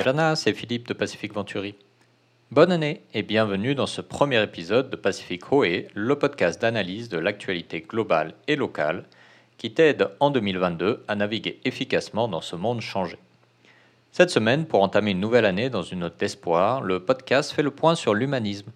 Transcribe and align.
Irana, 0.00 0.34
c'est 0.34 0.54
Philippe 0.54 0.88
de 0.88 0.94
Pacific 0.94 1.34
Venturi. 1.34 1.74
Bonne 2.50 2.72
année 2.72 3.02
et 3.12 3.22
bienvenue 3.22 3.74
dans 3.74 3.86
ce 3.86 4.00
premier 4.00 4.42
épisode 4.42 4.88
de 4.88 4.96
Pacific 4.96 5.52
Hoé, 5.52 5.88
le 5.92 6.18
podcast 6.18 6.58
d'analyse 6.58 7.10
de 7.10 7.18
l'actualité 7.18 7.82
globale 7.82 8.32
et 8.48 8.56
locale 8.56 9.04
qui 9.58 9.74
t'aide 9.74 10.08
en 10.18 10.30
2022 10.30 11.04
à 11.06 11.14
naviguer 11.16 11.60
efficacement 11.66 12.28
dans 12.28 12.40
ce 12.40 12.56
monde 12.56 12.80
changé. 12.80 13.18
Cette 14.10 14.30
semaine, 14.30 14.64
pour 14.64 14.82
entamer 14.82 15.10
une 15.10 15.20
nouvelle 15.20 15.44
année 15.44 15.68
dans 15.68 15.82
une 15.82 15.98
note 15.98 16.18
d'espoir, 16.18 16.80
le 16.80 17.00
podcast 17.00 17.52
fait 17.52 17.62
le 17.62 17.70
point 17.70 17.94
sur 17.94 18.14
l'humanisme. 18.14 18.72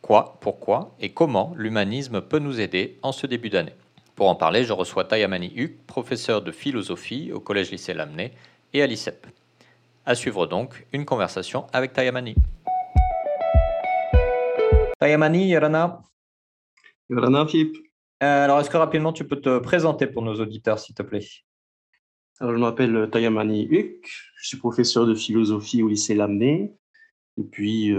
Quoi, 0.00 0.38
pourquoi 0.40 0.94
et 1.00 1.08
comment 1.08 1.54
l'humanisme 1.56 2.20
peut 2.20 2.38
nous 2.38 2.60
aider 2.60 2.98
en 3.02 3.10
ce 3.10 3.26
début 3.26 3.50
d'année? 3.50 3.74
Pour 4.14 4.28
en 4.28 4.36
parler, 4.36 4.62
je 4.62 4.72
reçois 4.72 5.02
Tayamani 5.02 5.52
Huck, 5.56 5.72
professeur 5.88 6.40
de 6.40 6.52
philosophie 6.52 7.32
au 7.32 7.40
Collège 7.40 7.72
Lycée 7.72 7.94
Lamennais 7.94 8.30
et 8.72 8.80
à 8.80 8.86
l'ICEP. 8.86 9.26
À 10.08 10.14
suivre 10.14 10.46
donc 10.46 10.86
une 10.94 11.04
conversation 11.04 11.66
avec 11.70 11.92
Tayamani. 11.92 12.34
Tayamani, 14.98 15.50
Yorana. 15.50 16.00
Yorana, 17.10 17.46
Philippe. 17.46 17.76
Euh, 18.22 18.44
alors, 18.44 18.58
est-ce 18.58 18.70
que 18.70 18.78
rapidement 18.78 19.12
tu 19.12 19.28
peux 19.28 19.38
te 19.38 19.58
présenter 19.58 20.06
pour 20.06 20.22
nos 20.22 20.40
auditeurs, 20.40 20.78
s'il 20.78 20.94
te 20.94 21.02
plaît? 21.02 21.26
Alors, 22.40 22.54
je 22.54 22.58
m'appelle 22.58 23.10
Tayamani 23.12 23.68
Huck, 23.70 24.10
je 24.40 24.48
suis 24.48 24.56
professeur 24.56 25.04
de 25.04 25.14
philosophie 25.14 25.82
au 25.82 25.88
lycée 25.88 26.14
Lamennais 26.14 26.72
depuis 27.36 27.94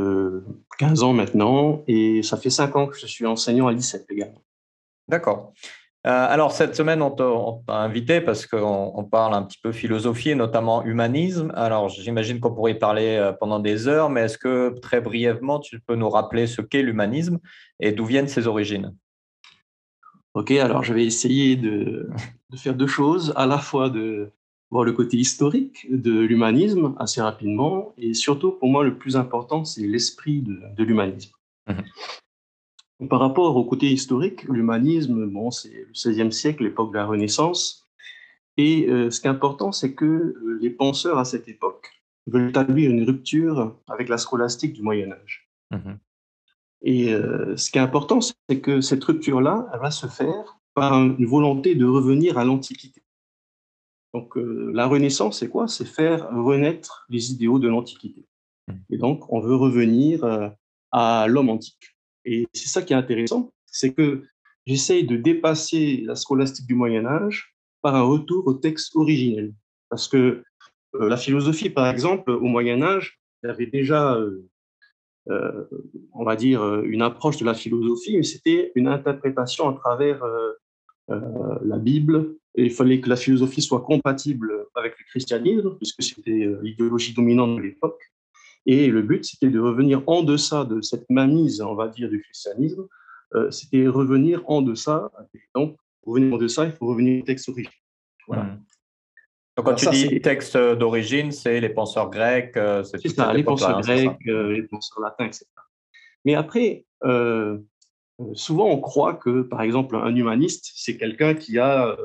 15 0.80 1.04
euh, 1.04 1.06
ans 1.06 1.14
maintenant 1.14 1.84
et 1.86 2.24
ça 2.24 2.38
fait 2.38 2.50
5 2.50 2.76
ans 2.76 2.88
que 2.88 2.98
je 2.98 3.06
suis 3.06 3.28
enseignant 3.28 3.68
à 3.68 3.72
l'ICEP 3.72 4.10
également. 4.10 4.42
D'accord. 5.08 5.54
Euh, 6.10 6.26
alors, 6.28 6.52
cette 6.54 6.76
semaine, 6.76 7.04
on 7.04 7.12
t'a 7.12 7.76
invité 7.76 8.20
parce 8.20 8.48
qu'on 8.48 9.08
parle 9.12 9.36
un 9.36 9.44
petit 9.44 9.60
peu 9.62 9.72
philosophie 9.72 10.32
et 10.32 10.36
notamment 10.36 10.84
humanisme. 10.84 11.52
Alors, 11.56 11.90
j'imagine 11.90 12.40
qu'on 12.40 12.52
pourrait 12.52 12.72
y 12.72 12.80
parler 12.80 13.18
euh, 13.18 13.32
pendant 13.32 13.60
des 13.60 13.88
heures, 13.88 14.10
mais 14.10 14.22
est-ce 14.22 14.40
que 14.40 14.70
très 14.80 15.02
brièvement, 15.02 15.60
tu 15.60 15.80
peux 15.80 15.96
nous 15.96 16.10
rappeler 16.10 16.48
ce 16.48 16.64
qu'est 16.64 16.82
l'humanisme 16.82 17.38
et 17.80 17.92
d'où 17.92 18.06
viennent 18.06 18.28
ses 18.28 18.48
origines? 18.48 18.96
Ok, 20.34 20.50
alors 20.52 20.84
je 20.84 20.94
vais 20.96 21.06
essayer 21.06 21.56
de, 21.56 22.10
faire 22.56 22.74
deux 22.74 22.88
choses, 22.88 23.32
à 23.36 23.46
la 23.46 23.60
fois 23.60 23.92
de 23.92 24.32
voir 24.72 24.86
le 24.86 24.94
côté 24.94 25.18
historique 25.18 25.86
de 25.92 26.22
l'humanisme 26.22 26.96
assez 26.98 27.22
rapidement, 27.22 27.94
et 27.98 28.16
surtout 28.16 28.52
pour 28.52 28.70
moi 28.70 28.84
le 28.84 28.98
plus 28.98 29.16
important, 29.16 29.64
c'est 29.64 29.86
l'esprit 29.86 30.42
de, 30.42 30.84
l'humanisme. 30.84 31.32
Mhm. 31.68 31.84
Par 33.08 33.20
rapport 33.20 33.56
au 33.56 33.64
côté 33.64 33.88
historique, 33.88 34.44
l'humanisme, 34.44 35.26
bon, 35.28 35.52
c'est 35.52 35.70
le 35.70 35.92
XVIe 35.94 36.32
siècle, 36.34 36.64
l'époque 36.64 36.92
de 36.92 36.98
la 36.98 37.06
Renaissance, 37.06 37.90
et 38.58 38.90
euh, 38.90 39.10
ce 39.10 39.22
qui 39.22 39.28
est 39.28 39.30
important, 39.30 39.72
c'est 39.72 39.94
que 39.94 40.06
euh, 40.06 40.60
les 40.60 40.70
penseurs 40.70 41.18
à 41.18 41.24
cette 41.24 41.48
époque 41.48 41.90
veulent 42.28 42.50
établir 42.50 42.92
une 42.92 43.04
rupture 43.04 43.78
avec 43.88 44.10
la 44.10 44.18
scolastique 44.18 44.74
du 44.74 44.82
Moyen 44.82 45.14
Âge. 45.14 45.50
Mhm. 45.72 45.98
Et 46.82 47.14
euh, 47.14 47.56
ce 47.56 47.72
qui 47.72 47.78
est 47.78 47.82
important, 47.82 48.20
c'est 48.22 48.60
que 48.60 48.82
cette 48.82 49.04
rupture-là, 49.04 49.70
elle 49.74 49.80
va 49.80 49.92
se 49.92 50.08
faire 50.08 50.60
par 50.74 50.94
une 50.94 51.26
volonté 51.26 51.76
de 51.76 51.86
revenir 51.86 52.38
à 52.38 52.44
l'Antiquité. 52.44 53.02
Donc 54.14 54.36
euh, 54.36 54.72
la 54.74 54.88
Renaissance, 54.88 55.40
c'est 55.40 55.50
quoi? 55.50 55.70
C'est 55.70 55.86
faire 55.86 56.30
renaître 56.30 57.06
les 57.08 57.32
idéaux 57.32 57.60
de 57.60 57.70
l'Antiquité. 57.70 58.28
Mmh. 58.68 58.74
Et 58.90 58.98
donc, 58.98 59.32
on 59.32 59.40
veut 59.40 59.56
revenir 59.56 60.52
à 60.92 61.28
l'homme 61.30 61.50
antique. 61.50 61.96
Et 62.26 62.48
c'est 62.54 62.68
ça 62.68 62.82
qui 62.82 62.94
est 62.94 62.98
intéressant, 62.98 63.52
c'est 63.66 63.94
que 63.94 64.24
j'essaye 64.66 65.06
de 65.06 65.16
dépasser 65.16 66.02
la 66.06 66.16
scolastique 66.16 66.68
du 66.68 66.76
Moyen 66.76 67.06
Âge 67.06 67.56
par 67.82 67.96
un 67.96 68.02
retour 68.02 68.46
au 68.48 68.54
texte 68.54 68.96
originel. 68.96 69.54
Parce 69.90 70.08
que 70.08 70.44
la 70.94 71.18
philosophie, 71.18 71.70
par 71.70 71.88
exemple, 71.88 72.32
au 72.32 72.42
Moyen 72.42 72.82
Âge, 72.82 73.20
il 73.42 73.48
y 73.48 73.50
avait 73.50 73.68
déjà 73.68 74.18
euh, 75.30 75.66
on 76.14 76.24
va 76.24 76.36
dire, 76.36 76.64
euh, 76.64 76.82
une 76.86 77.02
approche 77.02 77.38
de 77.38 77.46
la 77.46 77.54
philosophie, 77.54 78.18
mais 78.18 78.24
c'était 78.24 78.72
une 78.76 78.88
interprétation 78.88 79.70
à 79.70 79.74
travers 79.74 80.24
euh, 80.24 80.54
la 81.64 81.78
Bible. 81.78 82.36
Il 82.56 82.72
fallait 82.72 83.00
que 83.00 83.10
la 83.10 83.16
philosophie 83.16 83.62
soit 83.62 83.82
compatible 83.82 84.66
avec 84.76 84.98
le 84.98 85.06
christianisme, 85.06 85.76
puisque 85.78 86.02
c'était 86.02 86.50
l'idéologie 86.62 87.14
dominante 87.14 87.58
de 87.58 87.62
l'époque. 87.62 88.02
Et 88.66 88.88
le 88.88 89.02
but, 89.02 89.26
c'était 89.26 89.50
de 89.50 89.60
revenir 89.60 90.04
en 90.08 90.24
deçà 90.24 90.66
de 90.66 90.82
cette 90.82 91.10
mainmise, 91.10 91.62
on 91.62 91.76
va 91.76 91.88
dire, 91.88 92.10
du 92.10 92.22
christianisme. 92.22 92.88
c'était 93.52 93.88
revenir 93.88 94.44
en 94.48 94.62
deçà. 94.62 95.12
Donc, 95.56 95.78
pour 96.02 96.14
revenir 96.14 96.34
en 96.36 96.38
deçà, 96.38 96.66
il 96.66 96.72
faut 96.74 96.88
revenir 96.88 97.22
au 97.22 97.26
texte 97.26 97.50
originel. 97.50 97.74
Voilà. 98.28 98.44
Mmh. 98.44 98.64
Donc, 99.60 99.66
quand 99.66 99.76
tu 99.76 99.90
dis 99.90 100.22
texte 100.22 100.56
d'origine, 100.56 101.34
c'est 101.34 101.60
les 101.60 101.68
penseurs 101.68 102.10
grecs, 102.10 102.56
euh, 102.56 102.82
c'est 102.84 103.06
ça, 103.10 103.34
les 103.34 103.44
penseurs 103.44 103.82
grecs, 103.82 104.10
euh, 104.28 104.54
les 104.54 104.64
penseurs 104.64 105.02
latins, 105.02 105.26
etc. 105.26 105.46
Mais 106.24 106.36
après, 106.36 106.86
euh, 107.04 107.58
souvent 108.34 108.70
on 108.70 108.80
croit 108.80 109.16
que, 109.16 109.42
par 109.42 109.62
exemple, 109.62 109.98
un 109.98 110.16
humaniste, 110.16 110.72
c'est 110.76 110.96
quelqu'un 110.96 111.34
qui 111.34 111.60
a 111.60 111.98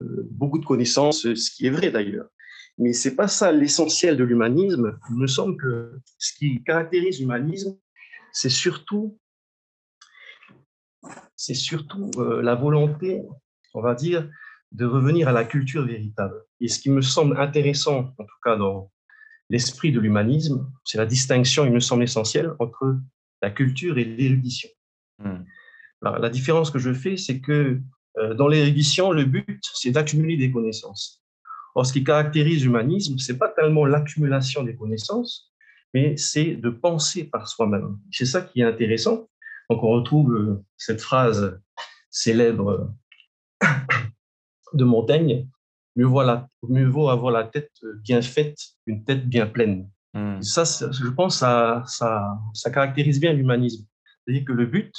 beaucoup 0.00 0.60
de 0.60 0.64
connaissances, 0.64 1.22
ce 1.22 1.50
qui 1.50 1.66
est 1.66 1.70
vrai 1.70 1.90
d'ailleurs. 1.90 2.28
Mais 2.78 2.92
c'est 2.92 3.16
pas 3.16 3.28
ça 3.28 3.50
l'essentiel 3.52 4.16
de 4.16 4.24
l'humanisme. 4.24 4.98
Il 5.10 5.16
me 5.16 5.26
semble 5.26 5.56
que 5.56 6.00
ce 6.18 6.32
qui 6.32 6.62
caractérise 6.62 7.20
l'humanisme, 7.20 7.76
c'est 8.32 8.50
surtout, 8.50 9.18
c'est 11.34 11.54
surtout 11.54 12.10
la 12.18 12.54
volonté, 12.54 13.22
on 13.74 13.82
va 13.82 13.94
dire, 13.94 14.28
de 14.72 14.84
revenir 14.84 15.28
à 15.28 15.32
la 15.32 15.44
culture 15.44 15.84
véritable. 15.84 16.44
Et 16.60 16.68
ce 16.68 16.78
qui 16.78 16.90
me 16.90 17.00
semble 17.00 17.40
intéressant, 17.40 18.14
en 18.18 18.24
tout 18.24 18.40
cas 18.44 18.56
dans 18.56 18.92
l'esprit 19.50 19.92
de 19.92 20.00
l'humanisme, 20.00 20.70
c'est 20.84 20.98
la 20.98 21.06
distinction, 21.06 21.64
il 21.64 21.72
me 21.72 21.80
semble 21.80 22.04
essentielle, 22.04 22.52
entre 22.58 22.98
la 23.42 23.50
culture 23.50 23.98
et 23.98 24.04
l'érudition. 24.04 24.68
Hmm. 25.18 25.44
La 26.02 26.28
différence 26.28 26.70
que 26.70 26.78
je 26.78 26.92
fais, 26.92 27.16
c'est 27.16 27.40
que 27.40 27.80
euh, 28.18 28.34
dans 28.34 28.48
l'érudition, 28.48 29.10
le 29.10 29.24
but, 29.24 29.60
c'est 29.74 29.90
d'accumuler 29.90 30.36
des 30.36 30.50
connaissances. 30.50 31.22
Or, 31.74 31.86
ce 31.86 31.92
qui 31.92 32.04
caractérise 32.04 32.64
l'humanisme, 32.64 33.18
c'est 33.18 33.38
pas 33.38 33.48
tellement 33.48 33.84
l'accumulation 33.84 34.62
des 34.62 34.76
connaissances, 34.76 35.52
mais 35.94 36.16
c'est 36.16 36.56
de 36.56 36.70
penser 36.70 37.24
par 37.24 37.48
soi-même. 37.48 37.98
C'est 38.10 38.26
ça 38.26 38.42
qui 38.42 38.60
est 38.60 38.64
intéressant. 38.64 39.28
Donc, 39.70 39.82
on 39.82 39.90
retrouve 39.90 40.32
euh, 40.34 40.64
cette 40.76 41.00
phrase 41.00 41.60
célèbre 42.10 42.92
de 44.72 44.84
Montaigne, 44.84 45.48
mieux 45.96 46.06
vaut, 46.06 46.22
mieux 46.68 46.86
vaut 46.86 47.08
avoir 47.08 47.32
la 47.32 47.44
tête 47.44 47.72
bien 48.02 48.22
faite 48.22 48.58
qu'une 48.84 49.04
tête 49.04 49.28
bien 49.28 49.46
pleine. 49.46 49.88
Hmm. 50.14 50.40
Ça, 50.40 50.64
je 50.64 51.08
pense, 51.08 51.38
ça, 51.38 51.84
ça, 51.86 52.38
ça 52.54 52.70
caractérise 52.70 53.20
bien 53.20 53.32
l'humanisme. 53.32 53.86
C'est-à-dire 54.24 54.44
que 54.44 54.52
le 54.52 54.66
but, 54.66 54.92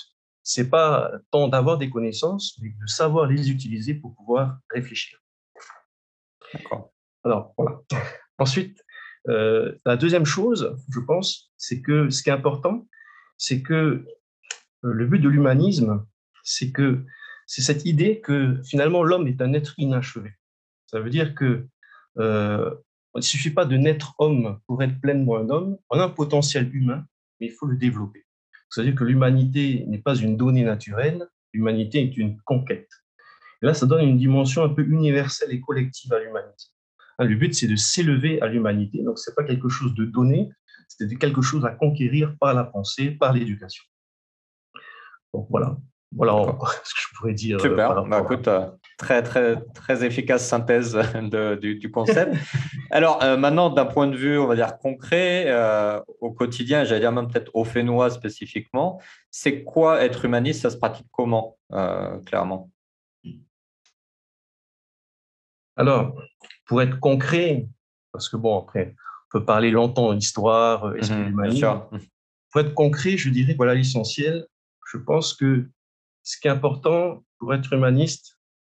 c'est 0.44 0.70
pas 0.70 1.12
tant 1.32 1.48
d'avoir 1.48 1.78
des 1.78 1.90
connaissances, 1.90 2.58
mais 2.62 2.70
de 2.70 2.88
savoir 2.88 3.28
les 3.28 3.52
utiliser 3.52 3.94
pour 3.94 4.16
pouvoir 4.16 4.58
réfléchir. 4.72 5.20
Alors, 7.24 7.54
voilà. 7.58 7.82
Ensuite, 8.38 8.84
euh, 9.28 9.74
la 9.86 9.98
deuxième 9.98 10.26
chose, 10.26 10.78
je 10.90 11.00
pense, 11.00 11.52
c'est 11.58 11.82
que 11.82 12.10
ce 12.10 12.24
qui 12.24 12.30
est 12.30 12.34
important, 12.34 12.88
c'est 13.38 13.62
que 13.62 13.74
euh, 13.74 14.04
le 14.82 15.06
but 15.06 15.20
de 15.20 15.30
l'humanisme, 15.30 16.06
c'est 16.44 16.72
que 16.72 17.06
c'est 17.46 17.62
cette 17.62 17.86
idée 17.86 18.22
que 18.22 18.62
finalement 18.64 19.04
l'homme 19.04 19.28
est 19.28 19.42
un 19.42 19.54
être 19.54 19.74
inachevé. 19.78 20.32
Ça 20.88 21.00
veut 21.00 21.10
dire 21.10 21.36
que 21.36 21.68
euh, 22.18 22.74
il 23.16 23.20
ne 23.20 23.22
suffit 23.22 23.50
pas 23.50 23.66
de 23.66 23.76
naître 23.76 24.14
homme 24.20 24.60
pour 24.68 24.82
être 24.84 25.00
pleinement 25.02 25.38
un 25.38 25.50
homme. 25.50 25.78
On 25.90 26.00
a 26.00 26.06
un 26.06 26.10
potentiel 26.10 26.74
humain, 26.74 27.06
mais 27.40 27.48
il 27.48 27.52
faut 27.52 27.66
le 27.66 27.78
développer. 27.78 28.26
C'est-à-dire 28.70 28.96
que 28.96 29.04
l'humanité 29.04 29.84
n'est 29.88 30.02
pas 30.02 30.16
une 30.16 30.38
donnée 30.38 30.64
naturelle, 30.64 31.28
l'humanité 31.54 32.02
est 32.02 32.18
une 32.18 32.40
conquête. 32.42 32.90
Et 33.62 33.66
là, 33.66 33.74
ça 33.74 33.86
donne 33.86 34.02
une 34.02 34.18
dimension 34.18 34.64
un 34.64 34.70
peu 34.70 34.84
universelle 34.84 35.52
et 35.52 35.60
collective 35.60 36.14
à 36.14 36.20
l'humanité. 36.20 36.66
Hein, 37.18 37.26
le 37.26 37.36
but, 37.36 37.54
c'est 37.54 37.68
de 37.68 37.76
s'élever 37.76 38.42
à 38.42 38.48
l'humanité. 38.48 39.04
Donc, 39.04 39.20
ce 39.20 39.30
n'est 39.30 39.36
pas 39.36 39.44
quelque 39.44 39.70
chose 39.70 39.94
de 39.94 40.06
donné, 40.06 40.50
c'est 40.88 41.14
quelque 41.18 41.42
chose 41.42 41.66
à 41.66 41.72
conquérir 41.72 42.36
par 42.40 42.54
la 42.54 42.64
pensée, 42.64 43.12
par 43.12 43.34
l'éducation. 43.34 43.84
Donc, 45.34 45.48
voilà. 45.50 45.78
Voilà 46.16 46.34
ce 46.84 46.94
que 46.94 47.00
je 47.02 47.16
pourrais 47.16 47.34
dire. 47.34 47.58
Euh, 47.58 47.62
Super. 47.62 48.04
Bah, 48.06 48.22
écoute, 48.24 48.48
euh, 48.48 48.68
très, 48.98 49.22
très, 49.22 49.58
très 49.74 50.04
efficace 50.04 50.48
synthèse 50.48 50.98
du, 51.62 51.92
concept. 51.92 52.36
Alors, 52.92 53.22
euh, 53.24 53.38
maintenant, 53.38 53.70
d'un 53.70 53.86
point 53.86 54.08
de 54.08 54.16
vue, 54.16 54.40
on 54.40 54.48
va 54.48 54.56
dire 54.56 54.78
concret, 54.78 55.54
au 56.22 56.32
quotidien, 56.32 56.84
j'allais 56.84 57.02
dire 57.02 57.12
même 57.12 57.28
peut-être 57.28 57.52
au 57.54 57.64
Fénois 57.64 58.10
spécifiquement, 58.10 59.00
c'est 59.30 59.64
quoi 59.64 60.02
être 60.02 60.26
humaniste? 60.26 60.62
Ça 60.62 60.70
se 60.70 60.78
pratique 60.78 61.08
comment, 61.12 61.58
clairement? 62.26 62.72
Alors, 65.80 66.22
pour 66.66 66.82
être 66.82 67.00
concret, 67.00 67.70
parce 68.12 68.28
que 68.28 68.36
bon, 68.36 68.60
après, 68.60 68.96
on 68.98 69.40
peut 69.40 69.46
parler 69.46 69.72
longtemps 69.72 70.14
d'histoire, 70.14 70.94
esprit 70.98 71.18
mmh 71.18 71.30
humaniste. 71.30 71.66
Pour 72.52 72.62
être 72.62 72.74
concret, 72.74 73.16
je 73.16 73.30
dirais, 73.30 73.54
voilà 73.54 73.76
l'essentiel. 73.76 74.46
Je 74.92 74.98
pense 74.98 75.34
que 75.34 75.70
ce 76.24 76.38
qui 76.38 76.48
est 76.50 76.52
important 76.52 77.24
pour 77.38 77.54
être 77.54 77.72
humaniste, 77.72 78.38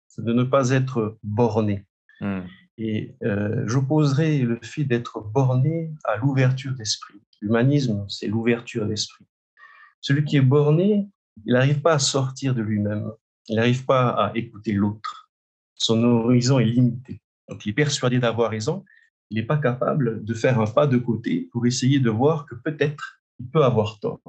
c'est 0.08 0.22
de 0.22 0.32
ne 0.34 0.42
pas 0.42 0.70
être 0.70 1.16
borné. 1.22 1.86
Hmm. 2.20 2.42
Et 2.76 3.16
euh, 3.22 3.62
j'opposerai 3.66 4.40
le 4.40 4.58
fait 4.62 4.84
d'être 4.84 5.20
borné 5.20 5.94
à 6.04 6.18
l'ouverture 6.18 6.74
d'esprit. 6.74 7.22
L'humanisme, 7.40 8.04
c'est 8.08 8.26
l'ouverture 8.26 8.86
d'esprit. 8.86 9.24
Celui 10.02 10.24
qui 10.24 10.36
est 10.36 10.42
borné, 10.42 11.08
il 11.46 11.54
n'arrive 11.54 11.80
pas 11.80 11.94
à 11.94 11.98
sortir 11.98 12.54
de 12.54 12.60
lui-même. 12.60 13.10
Il 13.48 13.56
n'arrive 13.56 13.86
pas 13.86 14.10
à 14.10 14.32
écouter 14.36 14.72
l'autre. 14.72 15.29
Son 15.80 16.02
horizon 16.04 16.58
est 16.58 16.66
limité. 16.66 17.20
Donc, 17.48 17.64
il 17.64 17.70
est 17.70 17.74
persuadé 17.74 18.18
d'avoir 18.18 18.50
raison. 18.50 18.84
Il 19.30 19.36
n'est 19.36 19.46
pas 19.46 19.56
capable 19.56 20.24
de 20.24 20.34
faire 20.34 20.60
un 20.60 20.66
pas 20.66 20.86
de 20.86 20.98
côté 20.98 21.48
pour 21.52 21.66
essayer 21.66 22.00
de 22.00 22.10
voir 22.10 22.46
que 22.46 22.54
peut-être 22.54 23.20
il 23.38 23.48
peut 23.48 23.64
avoir 23.64 23.98
tort. 24.00 24.20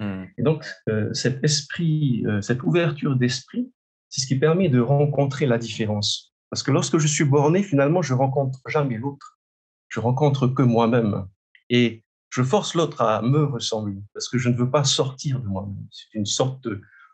Hmm. 0.00 0.24
Et 0.38 0.42
donc, 0.42 0.64
euh, 0.88 1.12
cet 1.12 1.42
esprit, 1.44 2.24
euh, 2.26 2.40
cette 2.40 2.62
ouverture 2.62 3.16
d'esprit, 3.16 3.72
c'est 4.08 4.20
ce 4.20 4.26
qui 4.26 4.38
permet 4.38 4.68
de 4.68 4.80
rencontrer 4.80 5.46
la 5.46 5.58
différence. 5.58 6.32
Parce 6.50 6.62
que 6.62 6.70
lorsque 6.70 6.98
je 6.98 7.06
suis 7.06 7.24
borné, 7.24 7.62
finalement, 7.62 8.02
je 8.02 8.14
rencontre 8.14 8.60
jamais 8.68 8.98
l'autre. 8.98 9.38
Je 9.88 10.00
rencontre 10.00 10.46
que 10.48 10.62
moi-même. 10.62 11.26
Et 11.70 12.04
je 12.30 12.42
force 12.42 12.74
l'autre 12.74 13.00
à 13.02 13.22
me 13.22 13.44
ressembler 13.44 13.98
parce 14.14 14.28
que 14.28 14.38
je 14.38 14.48
ne 14.48 14.56
veux 14.56 14.70
pas 14.70 14.84
sortir 14.84 15.40
de 15.40 15.46
moi-même. 15.46 15.86
C'est 15.90 16.14
une 16.14 16.26
sorte 16.26 16.68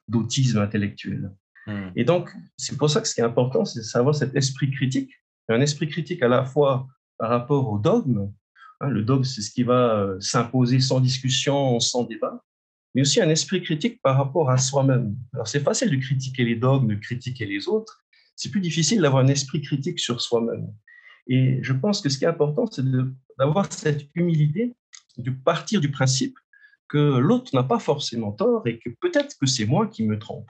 d'autisme 0.08 0.58
intellectuel. 0.58 1.32
Hmm. 1.68 1.90
Et 1.94 2.04
donc, 2.04 2.30
c'est 2.56 2.76
pour 2.76 2.90
ça 2.90 3.00
que 3.00 3.06
ce 3.06 3.14
qui 3.14 3.20
est 3.20 3.24
important, 3.24 3.64
c'est 3.64 3.78
de 3.78 3.84
savoir 3.84 4.14
cet 4.14 4.34
esprit 4.34 4.70
critique. 4.70 5.12
Un 5.48 5.60
esprit 5.60 5.88
critique 5.88 6.22
à 6.22 6.28
la 6.28 6.44
fois 6.44 6.88
par 7.18 7.30
rapport 7.30 7.70
au 7.70 7.78
dogme. 7.78 8.32
Hein, 8.80 8.88
le 8.88 9.02
dogme, 9.02 9.24
c'est 9.24 9.42
ce 9.42 9.50
qui 9.50 9.62
va 9.62 9.94
euh, 9.94 10.20
s'imposer 10.20 10.80
sans 10.80 11.00
discussion, 11.00 11.78
sans 11.78 12.02
débat 12.02 12.42
mais 12.94 13.02
aussi 13.02 13.20
un 13.20 13.28
esprit 13.28 13.62
critique 13.62 14.00
par 14.02 14.16
rapport 14.16 14.50
à 14.50 14.58
soi-même. 14.58 15.16
Alors 15.32 15.46
c'est 15.46 15.60
facile 15.60 15.90
de 15.90 15.96
critiquer 15.96 16.44
les 16.44 16.56
dogmes, 16.56 16.88
de 16.88 16.94
critiquer 16.94 17.46
les 17.46 17.68
autres, 17.68 18.04
c'est 18.34 18.50
plus 18.50 18.60
difficile 18.60 19.00
d'avoir 19.00 19.24
un 19.24 19.28
esprit 19.28 19.60
critique 19.60 19.98
sur 19.98 20.20
soi-même. 20.20 20.72
Et 21.26 21.58
je 21.62 21.72
pense 21.72 22.00
que 22.00 22.08
ce 22.08 22.18
qui 22.18 22.24
est 22.24 22.28
important, 22.28 22.66
c'est 22.70 22.84
d'avoir 23.38 23.70
cette 23.72 24.06
humilité, 24.14 24.74
de 25.18 25.30
partir 25.30 25.80
du 25.80 25.90
principe 25.90 26.38
que 26.88 27.18
l'autre 27.18 27.54
n'a 27.54 27.64
pas 27.64 27.78
forcément 27.78 28.32
tort 28.32 28.66
et 28.66 28.78
que 28.78 28.90
peut-être 29.00 29.36
que 29.38 29.46
c'est 29.46 29.66
moi 29.66 29.88
qui 29.88 30.06
me 30.06 30.18
trompe. 30.18 30.48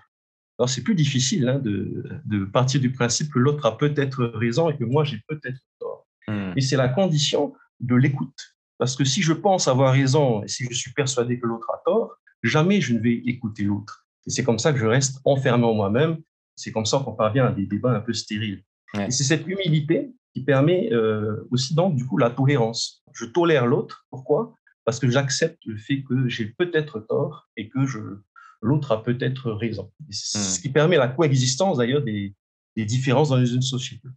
Alors 0.58 0.69
c'est 0.69 0.82
plus 0.82 0.94
difficile 0.94 1.49
hein, 1.49 1.58
de, 1.58 2.05
de, 2.25 2.44
partir 2.44 2.81
du 2.81 2.90
principe 2.93 3.32
que 3.32 3.38
l'autre 3.38 3.64
a 3.66 3.78
peut-être 3.78 4.25
raison 4.34 4.70
et 4.70 4.76
que 4.76 4.84
moi 4.84 5.05
j'ai 5.05 5.20
peut-être 5.28 5.60
tort. 5.78 6.06
Hmm. 6.26 6.52
Et 6.56 6.60
c'est 6.60 6.76
la 6.76 6.88
condition 6.88 7.55
de 7.81 7.94
l'écoute. 7.94 8.56
Parce 8.78 8.96
que 8.96 9.05
si 9.05 9.22
je 9.22 9.32
pense 9.32 9.69
avoir 9.69 9.93
raison 9.93 10.43
et 10.43 10.49
si 10.49 10.66
je 10.69 10.75
suis 10.75 10.93
persuadé 10.93 11.38
que 11.38 11.46
l'autre 11.46 11.70
a 11.72 11.81
tort, 11.84 12.16
jamais 12.43 12.81
je 12.81 12.94
ne 12.94 13.00
vais 13.00 13.14
écouter 13.26 13.64
l'autre. 13.64 14.06
Et 14.26 14.31
c'est 14.31 14.44
comme 14.44 14.58
ça 14.58 14.72
que 14.72 14.78
je 14.78 14.87
reste 14.87 15.20
enfermé 15.25 15.64
en 15.64 15.75
moi-même. 15.75 16.19
C'est 16.55 16.72
comme 16.72 16.87
ça 16.87 17.00
qu'on 17.05 17.14
parvient 17.14 17.46
à 17.46 17.52
des 17.52 17.66
débats 17.66 17.93
un 17.93 18.00
peu 18.00 18.12
stériles. 18.12 18.62
Et 18.94 19.10
c'est 19.10 19.25
cette 19.25 19.46
humilité 19.46 20.12
qui 20.34 20.43
permet 20.44 20.93
euh, 20.93 21.46
aussi 21.50 21.75
donc 21.75 21.94
du 21.94 22.06
coup 22.06 22.19
la 22.19 22.31
tolérance. 22.31 23.02
Je 23.12 23.26
tolère 23.26 23.66
l'autre. 23.66 24.06
Pourquoi? 24.10 24.55
Parce 24.84 24.99
que 24.99 25.10
j'accepte 25.10 25.58
le 25.66 25.76
fait 25.76 26.02
que 26.02 26.28
j'ai 26.28 26.46
peut-être 26.46 27.00
tort 27.00 27.49
et 27.56 27.69
que 27.69 27.84
je, 27.87 27.99
l'autre 28.60 28.93
a 28.93 29.02
peut-être 29.02 29.52
raison. 29.52 29.90
C'est 30.10 30.38
ce 30.38 30.58
hmm. 30.58 30.62
qui 30.62 30.69
permet 30.70 30.96
la 30.96 31.08
coexistence 31.08 31.78
d'ailleurs 31.78 32.02
des, 32.02 32.34
des 32.76 32.84
différences 32.84 33.31
dans 33.31 33.44
une 33.44 33.62
société. 33.62 34.08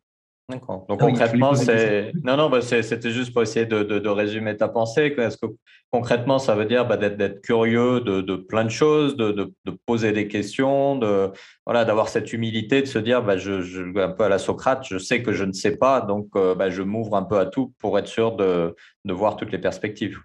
D'accord. 0.51 0.85
Donc 0.89 0.99
concrètement, 0.99 1.55
c'est 1.55 2.11
non 2.23 2.35
non, 2.35 2.49
bah, 2.49 2.61
c'était 2.61 3.11
juste 3.11 3.31
pour 3.31 3.41
essayer 3.41 3.65
de, 3.65 3.83
de, 3.83 4.09
résumer 4.09 4.57
ta 4.57 4.67
pensée. 4.67 5.13
Est-ce 5.17 5.37
que 5.37 5.45
concrètement, 5.91 6.39
ça 6.39 6.55
veut 6.55 6.65
dire 6.65 6.85
bah, 6.85 6.97
d'être 6.97 7.41
curieux 7.41 8.01
de, 8.01 8.21
de, 8.21 8.35
plein 8.35 8.65
de 8.65 8.69
choses, 8.69 9.15
de, 9.15 9.53
poser 9.85 10.11
des 10.11 10.27
questions, 10.27 10.97
de 10.97 11.31
voilà, 11.65 11.85
d'avoir 11.85 12.09
cette 12.09 12.33
humilité, 12.33 12.81
de 12.81 12.87
se 12.87 12.99
dire, 12.99 13.23
bah, 13.23 13.37
je, 13.37 13.61
je, 13.61 13.81
un 13.97 14.09
peu 14.09 14.23
à 14.23 14.29
la 14.29 14.39
Socrate, 14.39 14.85
je 14.89 14.97
sais 14.97 15.23
que 15.23 15.31
je 15.31 15.45
ne 15.45 15.53
sais 15.53 15.77
pas, 15.77 16.01
donc 16.01 16.27
euh, 16.35 16.53
bah, 16.53 16.69
je 16.69 16.81
m'ouvre 16.81 17.15
un 17.15 17.23
peu 17.23 17.39
à 17.39 17.45
tout 17.45 17.73
pour 17.79 17.97
être 17.97 18.07
sûr 18.07 18.35
de, 18.35 18.75
de 19.05 19.13
voir 19.13 19.37
toutes 19.37 19.51
les 19.51 19.59
perspectives. 19.59 20.21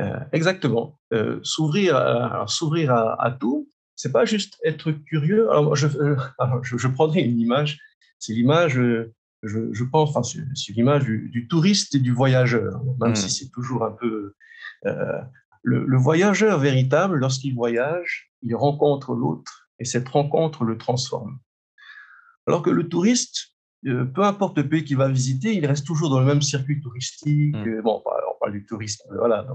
Euh, 0.00 0.18
exactement. 0.32 0.98
Euh, 1.12 1.40
s'ouvrir, 1.42 1.96
à, 1.96 2.44
s'ouvrir 2.48 2.92
à, 2.92 3.22
à, 3.22 3.30
tout, 3.30 3.68
c'est 3.94 4.12
pas 4.12 4.24
juste 4.24 4.58
être 4.64 4.92
curieux. 4.92 5.50
Alors, 5.50 5.74
je, 5.74 5.88
je, 6.62 6.76
je 6.76 6.88
prendrai 6.88 7.22
une 7.22 7.40
image 7.40 7.78
c'est 8.18 8.32
l'image, 8.32 8.78
euh, 8.78 9.14
je, 9.42 9.84
pense, 9.84 10.10
enfin, 10.10 10.22
c'est 10.22 10.72
l'image 10.72 11.04
du, 11.04 11.46
touriste 11.48 11.94
et 11.94 11.98
du 11.98 12.12
voyageur, 12.12 12.82
même 13.00 13.14
si 13.14 13.26
hmm. 13.26 13.28
c'est 13.28 13.50
toujours 13.50 13.84
un 13.84 13.92
peu. 13.92 14.34
Euh, 14.86 15.20
le, 15.62 15.96
voyageur 15.96 16.58
véritable, 16.58 17.16
lorsqu'il 17.16 17.54
voyage, 17.54 18.30
il 18.42 18.54
rencontre 18.54 19.14
l'autre 19.14 19.68
et 19.78 19.84
cette 19.84 20.08
rencontre 20.08 20.64
le 20.64 20.78
transforme. 20.78 21.38
Alors 22.46 22.62
que 22.62 22.70
le 22.70 22.88
touriste, 22.88 23.48
euh, 23.86 24.04
peu 24.04 24.22
importe 24.22 24.56
le 24.58 24.68
pays 24.68 24.84
qu'il 24.84 24.96
va 24.96 25.08
visiter, 25.08 25.54
il 25.54 25.66
reste 25.66 25.86
toujours 25.86 26.10
dans 26.10 26.20
le 26.20 26.26
même 26.26 26.42
circuit 26.42 26.80
touristique. 26.80 27.56
Hmm. 27.56 27.82
Bon, 27.82 28.02
on 28.04 28.38
parle 28.40 28.52
du 28.52 28.64
tourisme, 28.64 29.04
voilà. 29.16 29.46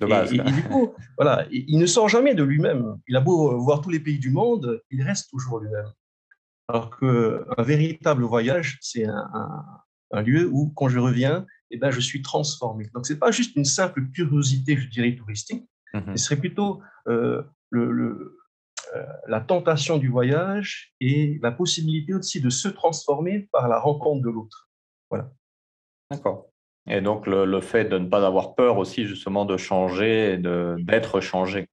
Et, 0.00 0.52
du 0.52 0.62
coup, 0.64 0.94
voilà, 1.16 1.46
il 1.50 1.78
ne 1.78 1.86
sort 1.86 2.08
jamais 2.08 2.34
de 2.34 2.42
lui-même. 2.42 2.96
Il 3.06 3.16
a 3.16 3.20
beau 3.20 3.58
voir 3.58 3.80
tous 3.80 3.90
les 3.90 4.00
pays 4.00 4.18
du 4.18 4.30
monde, 4.30 4.82
il 4.90 5.02
reste 5.02 5.30
toujours 5.30 5.60
lui-même. 5.60 5.90
Alors 6.68 6.96
qu'un 6.98 7.62
véritable 7.62 8.24
voyage, 8.24 8.78
c'est 8.80 9.06
un, 9.06 10.22
lieu 10.22 10.48
où, 10.50 10.72
quand 10.76 10.88
je 10.88 10.98
reviens, 10.98 11.46
eh 11.70 11.76
ben, 11.76 11.90
je 11.90 12.00
suis 12.00 12.22
transformé. 12.22 12.88
Donc, 12.94 13.06
ce 13.06 13.12
n'est 13.12 13.18
pas 13.18 13.30
juste 13.30 13.56
une 13.56 13.64
simple 13.64 14.06
curiosité, 14.12 14.76
je 14.76 14.88
dirais, 14.88 15.14
touristique, 15.16 15.64
mmh 15.92 16.16
ce 16.16 16.24
serait 16.24 16.36
plutôt 16.36 16.82
euh, 17.06 17.42
le, 17.70 18.36
euh, 18.94 19.06
la 19.28 19.40
tentation 19.40 19.98
du 19.98 20.08
voyage 20.08 20.92
et 21.00 21.38
la 21.42 21.52
possibilité 21.52 22.14
aussi 22.14 22.40
de 22.40 22.50
se 22.50 22.68
transformer 22.68 23.48
par 23.52 23.68
la 23.68 23.78
rencontre 23.78 24.22
de 24.22 24.30
l'autre. 24.30 24.68
Voilà. 25.10 25.30
D'accord. 26.10 26.50
Et 26.86 27.00
donc, 27.00 27.26
le, 27.26 27.60
fait 27.60 27.86
de 27.86 27.98
ne 27.98 28.06
pas 28.06 28.26
avoir 28.26 28.54
peur 28.54 28.76
aussi, 28.76 29.06
justement, 29.06 29.44
de 29.44 29.56
changer 29.56 30.34
et 30.34 30.36
d'être 30.36 31.20
changé. 31.20 31.68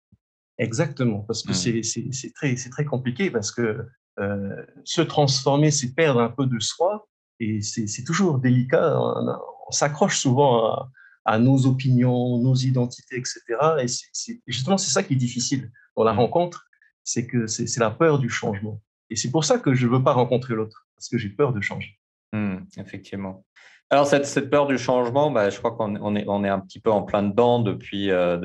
Exactement, 0.58 1.20
parce 1.22 1.44
que 1.44 1.52
mmh. 1.52 2.14
c'est 2.14 2.34
très, 2.34 2.56
très 2.56 2.86
compliqué, 2.86 3.30
parce 3.30 3.52
que 3.52 3.86
euh, 4.20 4.66
se 4.84 5.02
transformer, 5.02 5.72
c'est 5.72 5.94
perdre 5.94 6.22
un 6.22 6.30
peu 6.30 6.46
de 6.46 6.60
soi. 6.60 7.08
Et 7.40 7.62
c'est 7.62 8.04
toujours 8.06 8.40
délicat. 8.40 9.00
On, 9.00 9.72
s'accroche 9.72 10.20
souvent 10.20 10.90
à, 11.26 11.40
nos 11.40 11.66
opinions, 11.66 12.38
nos 12.38 12.56
identités, 12.56 13.18
etc. 13.18 13.42
Et, 13.82 13.88
justement, 14.48 14.78
c'est 14.78 14.92
ça 14.92 15.02
qui 15.02 15.14
est 15.14 15.18
difficile 15.18 15.72
dans 15.98 16.04
la 16.04 16.14
mmh. 16.14 16.20
rencontre, 16.20 16.66
c'est 17.04 17.28
que 17.28 17.48
c'est 17.48 17.80
la 17.80 17.92
peur 17.92 18.20
du 18.20 18.30
changement. 18.30 18.82
Et 19.10 19.18
c'est 19.18 19.32
pour 19.32 19.44
ça 19.44 19.58
que 19.58 19.74
je 19.74 19.88
ne 19.88 19.92
veux 19.92 20.04
pas 20.04 20.14
rencontrer 20.14 20.54
l'autre, 20.54 20.88
parce 20.96 21.10
que 21.10 21.18
j'ai 21.18 21.30
peur 21.30 21.52
de 21.52 21.60
changer. 21.60 22.00
Mmh, 22.34 22.58
effectivement. 22.78 23.44
Alors, 23.90 24.08
cette, 24.08 24.50
peur 24.50 24.68
du 24.68 24.78
changement, 24.78 25.32
bah, 25.32 25.50
je 25.50 25.58
crois 25.58 25.72
qu'on 25.72 25.98
on 26.02 26.16
est, 26.16 26.50
un 26.50 26.60
petit 26.62 26.80
peu 26.80 26.90
en 26.90 27.04
plein 27.04 27.24
dedans 27.24 27.60
depuis, 27.60 28.10
euh, 28.10 28.38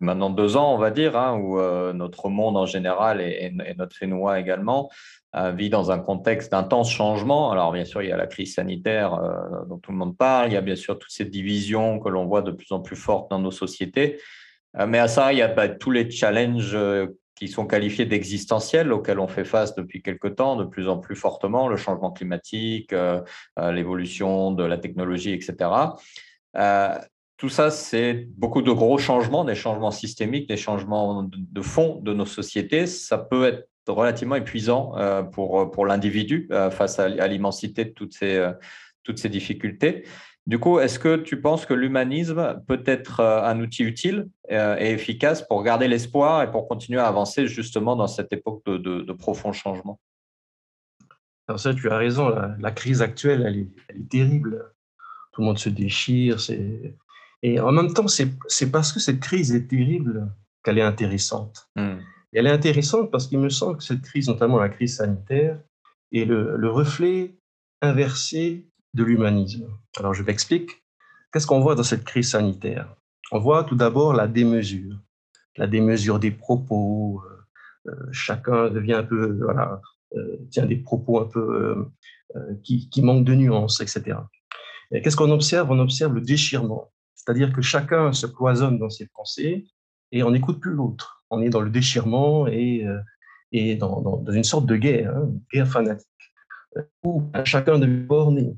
maintenant 0.00 0.30
deux 0.30 0.56
ans, 0.56 0.72
on 0.72 0.78
va 0.78 0.90
dire, 0.90 1.18
hein, 1.18 1.38
où 1.38 1.60
euh, 1.60 1.92
notre 1.92 2.30
monde 2.30 2.56
en 2.56 2.64
général 2.64 3.20
et, 3.20 3.52
et, 3.66 3.74
notre 3.74 3.94
Fénois 3.94 4.40
également 4.40 4.90
euh, 5.34 5.52
vit 5.52 5.68
dans 5.68 5.90
un 5.90 5.98
contexte 5.98 6.50
d'intense 6.50 6.90
changement. 6.90 7.50
Alors, 7.52 7.72
bien 7.72 7.84
sûr, 7.84 8.00
il 8.00 8.08
y 8.08 8.12
a 8.12 8.16
la 8.16 8.26
crise 8.26 8.54
sanitaire 8.54 9.20
dont 9.68 9.76
tout 9.76 9.92
le 9.92 9.98
monde 9.98 10.16
parle, 10.16 10.48
il 10.48 10.54
y 10.54 10.56
a 10.56 10.62
bien 10.62 10.76
sûr 10.76 10.98
toutes 10.98 11.12
ces 11.12 11.26
divisions 11.26 11.98
que 11.98 12.08
l'on 12.08 12.24
voit 12.24 12.40
de 12.40 12.52
plus 12.52 12.72
en 12.72 12.80
plus 12.80 12.96
fortes 12.96 13.30
dans 13.30 13.38
nos 13.38 13.50
sociétés. 13.50 14.18
mais 14.88 14.98
à 14.98 15.08
ça, 15.08 15.34
il 15.34 15.40
y 15.40 15.42
a 15.42 15.48
bah, 15.48 15.68
tous 15.68 15.90
les 15.90 16.10
challenges 16.10 16.74
qui 17.36 17.48
sont 17.48 17.66
qualifiés 17.66 18.06
d'existentiels, 18.06 18.92
auxquels 18.92 19.20
on 19.20 19.28
fait 19.28 19.44
face 19.44 19.74
depuis 19.74 20.02
quelque 20.02 20.26
temps, 20.26 20.56
de 20.56 20.64
plus 20.64 20.88
en 20.88 20.96
plus 20.96 21.14
fortement, 21.14 21.68
le 21.68 21.76
changement 21.76 22.10
climatique, 22.10 22.92
euh, 22.94 23.20
euh, 23.58 23.70
l'évolution 23.72 24.52
de 24.52 24.64
la 24.64 24.78
technologie, 24.78 25.32
etc. 25.32 25.70
Euh, 26.56 26.98
tout 27.36 27.50
ça, 27.50 27.70
c'est 27.70 28.26
beaucoup 28.38 28.62
de 28.62 28.72
gros 28.72 28.96
changements, 28.96 29.44
des 29.44 29.54
changements 29.54 29.90
systémiques, 29.90 30.48
des 30.48 30.56
changements 30.56 31.28
de 31.30 31.60
fond 31.60 32.00
de 32.00 32.14
nos 32.14 32.24
sociétés. 32.24 32.86
Ça 32.86 33.18
peut 33.18 33.46
être 33.46 33.68
relativement 33.86 34.36
épuisant 34.36 34.94
pour, 35.32 35.70
pour 35.70 35.84
l'individu 35.84 36.48
face 36.70 36.98
à, 36.98 37.28
l'immensité 37.28 37.84
de 37.84 37.90
toutes 37.90 38.14
ces, 38.14 38.42
toutes 39.02 39.18
ces 39.18 39.28
difficultés. 39.28 40.04
Du 40.46 40.60
coup, 40.60 40.78
est-ce 40.78 41.00
que 41.00 41.16
tu 41.16 41.40
penses 41.40 41.66
que 41.66 41.74
l'humanisme 41.74 42.62
peut 42.68 42.82
être 42.86 43.18
euh, 43.18 43.42
un 43.42 43.60
outil 43.60 43.82
utile 43.82 44.28
euh, 44.52 44.76
et 44.78 44.92
efficace 44.92 45.42
pour 45.42 45.62
garder 45.64 45.88
l'espoir 45.88 46.42
et 46.42 46.50
pour 46.50 46.68
continuer 46.68 47.00
à 47.00 47.08
avancer 47.08 47.48
justement 47.48 47.96
dans 47.96 48.06
cette 48.06 48.32
époque 48.32 48.62
de, 48.64 48.76
de, 48.78 49.12
profond 49.12 49.52
changement? 49.52 50.00
Alors 51.48 51.58
ça, 51.58 51.74
tu 51.74 51.90
as 51.90 51.96
raison, 51.96 52.28
la, 52.60 52.70
crise 52.70 53.02
actuelle, 53.02 53.44
elle 53.44 53.58
est, 53.58 54.08
terrible. 54.08 54.72
Tout 55.32 55.40
le 55.40 55.48
monde 55.48 55.58
se 55.58 55.68
déchire. 55.68 56.38
Et 57.42 57.60
en 57.60 57.72
même 57.72 57.92
temps, 57.92 58.06
c'est 58.08 58.70
parce 58.70 58.92
que 58.92 59.00
cette 59.00 59.20
crise 59.20 59.52
est 59.52 59.66
terrible 59.66 60.32
qu'elle 60.62 60.78
est 60.78 60.82
intéressante. 60.82 61.68
Hmm. 61.76 61.98
elle 62.32 62.46
est 62.46 62.50
intéressante 62.50 63.10
parce 63.10 63.26
qu'il 63.26 63.38
me 63.38 63.48
semble 63.48 63.78
que 63.78 63.84
cette 63.84 64.02
crise, 64.02 64.28
notamment 64.28 64.58
la 64.58 64.68
crise 64.68 64.96
sanitaire, 64.96 65.60
est 66.12 66.24
le, 66.24 66.56
le 66.56 66.70
reflet 66.70 67.36
inversé 67.82 68.68
de 68.96 69.04
l'humanisme. 69.04 69.68
Alors 69.98 70.14
je 70.14 70.22
m'explique. 70.22 70.70
Qu'est-ce 71.32 71.46
qu'on 71.46 71.60
voit 71.60 71.74
dans 71.74 71.82
cette 71.82 72.04
crise 72.04 72.30
sanitaire? 72.30 72.96
On 73.30 73.38
voit 73.38 73.64
tout 73.64 73.76
d'abord 73.76 74.14
la 74.14 74.26
démesure, 74.26 74.96
la 75.56 75.66
démesure 75.66 76.18
des 76.18 76.30
propos. 76.30 77.22
Euh, 77.24 77.90
euh, 77.90 78.06
chacun 78.10 78.70
devient 78.70 78.94
un 78.94 79.04
peu, 79.04 79.38
voilà, 79.42 79.80
tient 80.50 80.66
des 80.66 80.76
propos 80.76 81.20
un 81.20 81.26
peu 81.26 81.86
qui, 82.64 82.88
qui, 82.88 83.02
manquent 83.02 83.24
de 83.24 83.34
nuances, 83.34 83.80
etc. 83.80 84.18
Qu'est-ce 84.90 85.16
qu'on 85.16 85.30
observe? 85.30 85.70
On 85.70 85.78
observe 85.78 86.14
le 86.14 86.20
déchirement, 86.20 86.90
c'est-à-dire 87.14 87.52
que 87.52 87.60
chacun 87.60 88.12
se 88.12 88.26
cloisonne 88.26 88.78
dans 88.78 88.90
ses 88.90 89.06
pensées 89.08 89.66
et 90.10 90.22
on 90.22 90.30
n'écoute 90.30 90.60
plus 90.60 90.72
l'autre. 90.72 91.24
On 91.30 91.42
est 91.42 91.50
dans 91.50 91.60
le 91.60 91.70
déchirement 91.70 92.46
et, 92.48 92.86
et 93.52 93.76
dans, 93.76 94.00
dans, 94.00 94.32
une 94.32 94.44
sorte 94.44 94.66
de 94.66 94.76
guerre, 94.76 95.14
hein, 95.16 95.28
guerre 95.52 95.68
fanatique, 95.68 96.08
où 97.04 97.22
chacun 97.44 97.78
de 97.78 97.86
borné, 97.86 98.56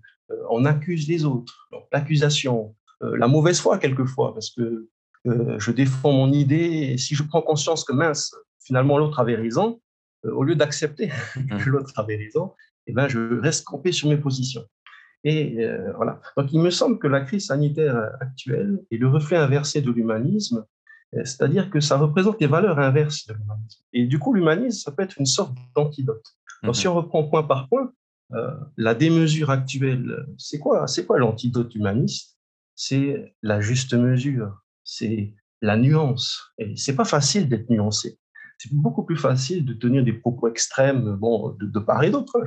on 0.51 0.65
accuse 0.65 1.09
les 1.09 1.25
autres. 1.25 1.69
L'accusation, 1.93 2.75
la 3.01 3.29
mauvaise 3.29 3.61
foi 3.61 3.79
quelquefois, 3.79 4.35
parce 4.35 4.51
que 4.51 4.89
je 5.25 5.71
défends 5.71 6.13
mon 6.13 6.33
idée, 6.33 6.91
et 6.93 6.99
si 6.99 7.15
je 7.15 7.23
prends 7.23 7.43
conscience 7.43 7.85
que 7.85 7.93
mince, 7.93 8.35
finalement 8.61 8.99
l'autre 8.99 9.21
avait 9.21 9.35
raison, 9.35 9.81
euh, 10.25 10.33
au 10.33 10.43
lieu 10.43 10.57
d'accepter 10.57 11.09
que 11.35 11.55
mmh. 11.55 11.71
l'autre 11.71 11.93
avait 11.97 12.17
raison, 12.17 12.55
eh 12.87 12.93
ben, 12.93 13.09
je 13.09 13.41
reste 13.41 13.65
campé 13.65 13.93
sur 13.93 14.09
mes 14.09 14.17
positions. 14.17 14.65
Et 15.25 15.65
euh, 15.65 15.93
voilà. 15.97 16.21
Donc 16.37 16.53
il 16.53 16.61
me 16.61 16.71
semble 16.71 16.99
que 16.99 17.07
la 17.07 17.21
crise 17.21 17.47
sanitaire 17.47 18.13
actuelle 18.21 18.81
est 18.91 18.97
le 18.97 19.09
reflet 19.09 19.37
inversé 19.37 19.81
de 19.81 19.91
l'humanisme, 19.91 20.65
euh, 21.15 21.25
c'est-à-dire 21.25 21.71
que 21.71 21.81
ça 21.81 21.99
représente 21.99 22.41
les 22.41 22.47
valeurs 22.47 22.79
inverses 22.79 23.27
de 23.27 23.35
l'humanisme. 23.35 23.83
Et 23.93 24.07
du 24.07 24.19
coup, 24.19 24.33
l'humanisme, 24.35 24.79
ça 24.79 24.93
peut 24.93 25.03
être 25.03 25.19
une 25.19 25.27
sorte 25.27 25.57
d'antidote. 25.75 26.25
Donc 26.63 26.77
si 26.77 26.87
mmh. 26.87 26.91
on 26.91 26.95
reprend 26.95 27.25
point 27.25 27.43
par 27.45 27.69
point, 27.69 27.93
la 28.77 28.95
démesure 28.95 29.51
actuelle, 29.51 30.27
c'est 30.37 30.59
quoi 30.59 30.87
C'est 30.87 31.07
quoi 31.07 31.19
l'antidote 31.19 31.75
humaniste? 31.75 32.39
C'est 32.75 33.35
la 33.43 33.61
juste 33.61 33.95
mesure 33.95 34.53
c'est 34.89 35.35
la 35.61 35.77
nuance. 35.77 36.53
Et 36.59 36.77
c'est 36.77 36.97
pas 36.97 37.05
facile 37.05 37.49
d'être 37.49 37.69
nuancé. 37.71 38.19
C'est 38.57 38.73
beaucoup 38.73 39.05
plus 39.05 39.17
facile 39.17 39.65
de 39.65 39.75
tenir 39.75 40.03
des 40.03 40.15
propos 40.15 40.49
extrêmes, 40.49 41.17
bon, 41.17 41.55
de, 41.61 41.79
part 41.79 42.03
et 42.03 42.11
d'autre. 42.11 42.41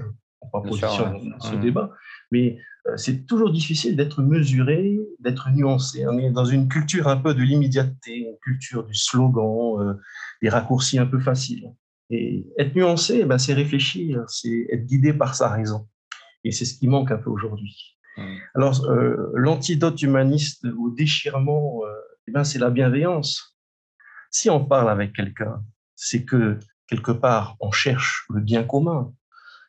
Je 0.43 0.49
pas 0.51 0.61
position 0.61 1.13
dans 1.13 1.39
ce 1.39 1.55
mmh. 1.55 1.61
débat, 1.61 1.91
mais 2.31 2.57
euh, 2.87 2.97
c'est 2.97 3.27
toujours 3.27 3.51
difficile 3.51 3.95
d'être 3.95 4.23
mesuré, 4.23 4.99
d'être 5.19 5.49
nuancé. 5.51 6.05
On 6.07 6.17
est 6.17 6.31
dans 6.31 6.45
une 6.45 6.67
culture 6.67 7.07
un 7.07 7.17
peu 7.17 7.35
de 7.35 7.41
l'immédiateté, 7.41 8.17
une 8.17 8.37
culture 8.41 8.83
du 8.83 8.95
slogan, 8.95 9.79
euh, 9.79 9.93
des 10.41 10.49
raccourcis 10.49 10.97
un 10.97 11.05
peu 11.05 11.19
faciles. 11.19 11.71
Et 12.11 12.45
être 12.59 12.75
nuancé, 12.75 13.19
eh 13.21 13.25
ben, 13.25 13.37
c'est 13.37 13.53
réfléchir, 13.53 14.23
c'est 14.27 14.67
être 14.71 14.85
guidé 14.85 15.13
par 15.13 15.33
sa 15.33 15.49
raison. 15.49 15.87
Et 16.43 16.51
c'est 16.51 16.65
ce 16.65 16.77
qui 16.77 16.87
manque 16.87 17.11
un 17.11 17.17
peu 17.17 17.29
aujourd'hui. 17.29 17.97
Mmh. 18.17 18.21
Alors, 18.55 18.85
euh, 18.85 19.31
l'antidote 19.33 20.01
humaniste 20.01 20.65
au 20.77 20.89
déchirement 20.89 21.81
eh 22.27 22.31
ben, 22.31 22.43
c'est 22.43 22.59
la 22.59 22.69
bienveillance. 22.69 23.57
Si 24.29 24.49
on 24.49 24.63
parle 24.63 24.89
avec 24.89 25.13
quelqu'un, 25.13 25.63
c'est 25.95 26.23
que 26.23 26.59
quelque 26.87 27.11
part, 27.11 27.57
on 27.59 27.71
cherche 27.71 28.25
le 28.29 28.41
bien 28.41 28.63
commun. 28.63 29.13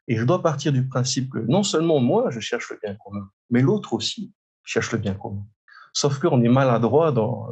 Et 0.09 0.17
je 0.17 0.25
dois 0.25 0.43
partir 0.43 0.73
du 0.73 0.87
principe 0.87 1.31
que 1.31 1.39
non 1.39 1.63
seulement 1.63 2.01
moi, 2.01 2.31
je 2.31 2.41
cherche 2.41 2.71
le 2.71 2.79
bien 2.83 2.97
commun, 2.97 3.29
mais 3.51 3.61
l'autre 3.61 3.93
aussi 3.95 4.33
cherche 4.65 4.93
le 4.93 4.99
bien 4.99 5.15
commun. 5.15 5.45
Sauf 5.93 6.19
qu'on 6.19 6.43
est 6.43 6.49
maladroit 6.49 7.13
dans, 7.13 7.51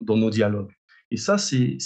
dans, 0.00 0.16
nos 0.16 0.30
dialogues. 0.30 0.72
Et 1.10 1.16
ça, 1.16 1.38
c'est 1.38 1.78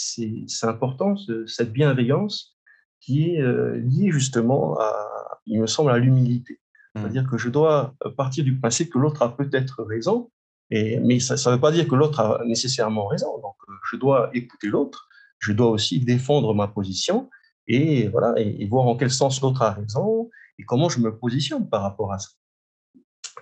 important, 0.62 1.14
cette 1.46 1.72
bienveillance 1.72 2.56
qui 3.00 3.30
est 3.30 3.40
euh, 3.40 3.76
liée 3.78 4.10
justement 4.10 4.78
à, 4.78 5.40
il 5.46 5.60
me 5.60 5.66
semble, 5.66 5.90
à 5.90 5.98
l'humilité. 5.98 6.60
Mmh. 6.94 7.00
C'est-à-dire 7.00 7.30
que 7.30 7.38
je 7.38 7.48
dois 7.48 7.94
partir 8.16 8.44
du 8.44 8.58
principe 8.58 8.90
que 8.92 8.98
l'autre 8.98 9.22
a 9.22 9.36
peut-être 9.36 9.82
raison, 9.84 10.30
mais 10.70 11.20
ça 11.20 11.34
ne 11.34 11.54
veut 11.54 11.60
pas 11.60 11.72
dire 11.72 11.86
que 11.86 11.94
l'autre 11.94 12.20
a 12.20 12.42
nécessairement 12.44 13.06
raison. 13.06 13.38
Donc, 13.40 13.56
euh, 13.68 13.72
je 13.90 13.96
dois 13.96 14.30
écouter 14.34 14.68
l'autre, 14.68 15.08
je 15.38 15.52
dois 15.52 15.68
aussi 15.68 16.00
défendre 16.00 16.54
ma 16.54 16.68
position 16.68 17.30
et, 17.66 18.08
voilà, 18.08 18.34
et, 18.38 18.66
voir 18.66 18.86
en 18.86 18.96
quel 18.96 19.10
sens 19.10 19.40
l'autre 19.40 19.62
a 19.62 19.72
raison 19.72 20.30
et 20.58 20.64
comment 20.64 20.88
je 20.88 21.00
me 21.00 21.16
positionne 21.16 21.68
par 21.68 21.82
rapport 21.82 22.12
à 22.12 22.18
ça. 22.18 22.30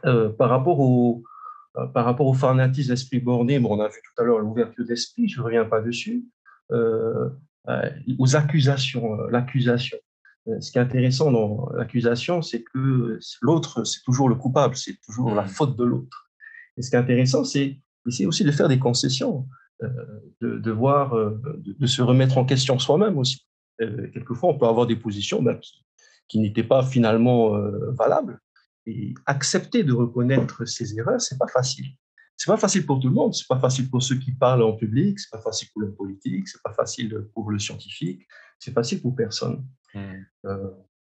Euh, 0.05 0.31
par, 0.31 0.51
rapport 0.51 0.81
au, 0.81 1.23
euh, 1.23 1.32
par 1.95 2.05
rapport 2.05 2.27
au 2.27 2.35
fanatisme 2.35 2.91
d'esprit 2.91 3.21
borné, 3.21 3.59
bon, 3.59 3.77
on 3.77 3.81
a 3.81 3.89
vu 3.89 3.99
tout 4.05 4.23
à 4.23 4.25
l'heure 4.25 4.39
l'ouverture 4.39 4.85
d'esprit, 4.85 5.29
je 5.29 5.41
ne 5.41 5.45
reviens 5.45 5.65
pas 5.65 5.81
dessus, 5.81 6.25
aux 6.71 8.37
accusations, 8.37 9.17
l'accusation. 9.29 9.99
Ce 10.61 10.73
qui 10.73 10.79
est 10.79 10.83
intéressant 10.83 11.31
dans 11.31 11.71
l'accusation, 11.75 12.43
c'est 12.43 12.63
que 12.63 13.19
l'autre, 13.41 13.85
c'est 13.85 14.03
toujours 14.05 14.29
le 14.29 14.35
coupable, 14.35 14.77
c'est 14.77 14.99
toujours 15.07 15.35
la 15.35 15.45
mmh. 15.45 15.49
faute 15.49 15.77
de 15.77 15.85
l'autre. 15.85 16.31
Et 16.77 16.83
ce 16.83 16.91
qui 16.91 16.97
est 16.97 16.99
intéressant, 16.99 17.45
c'est 17.45 17.79
essayer 18.07 18.27
aussi 18.27 18.45
de 18.45 18.51
faire 18.51 18.69
des 18.69 18.79
concessions, 18.79 19.47
euh, 19.83 19.89
de, 20.41 20.71
voir, 20.71 21.17
euh, 21.17 21.41
de, 21.57 21.87
se 21.87 22.03
remettre 22.03 22.39
en 22.39 22.45
question 22.45 22.79
soi-même 22.79 23.19
aussi. 23.19 23.47
Euh, 23.81 24.09
quelquefois, 24.13 24.51
on 24.51 24.59
peut 24.59 24.67
avoir 24.67 24.87
des 24.87 24.97
positions 24.97 25.43
ben, 25.43 25.59
qui, 26.29 26.39
n'étaient 26.41 26.65
pas 26.65 26.83
finalement 26.83 27.59
valables. 27.91 28.41
Et 28.87 29.15
accepter 29.27 29.85
de 29.85 29.93
reconnaître 29.93 30.65
ses 30.65 30.99
erreurs, 30.99 31.21
c'est 31.21 31.39
pas 31.39 31.47
facile. 31.47 31.87
C'est 32.37 32.51
pas 32.51 32.57
facile 32.57 32.85
pour 32.85 32.99
tout 32.99 33.09
le 33.09 33.15
monde. 33.15 33.35
C'est 33.35 33.47
pas 33.47 33.61
facile 33.61 33.89
pour 33.89 34.03
ceux 34.03 34.17
qui 34.17 34.33
parlent 34.33 34.65
en 34.65 34.73
public. 34.73 35.21
C'est 35.21 35.31
pas 35.31 35.41
facile 35.41 35.69
pour 35.73 35.83
le 35.83 35.93
politique. 35.93 36.49
C'est 36.49 36.63
pas 36.63 36.73
facile 36.73 37.27
pour 37.35 37.51
le 37.51 37.59
scientifique. 37.59 38.27
C'est 38.59 38.73
facile 38.73 39.01
pour 39.01 39.15
personne. 39.15 39.65
Mmh. 39.95 40.25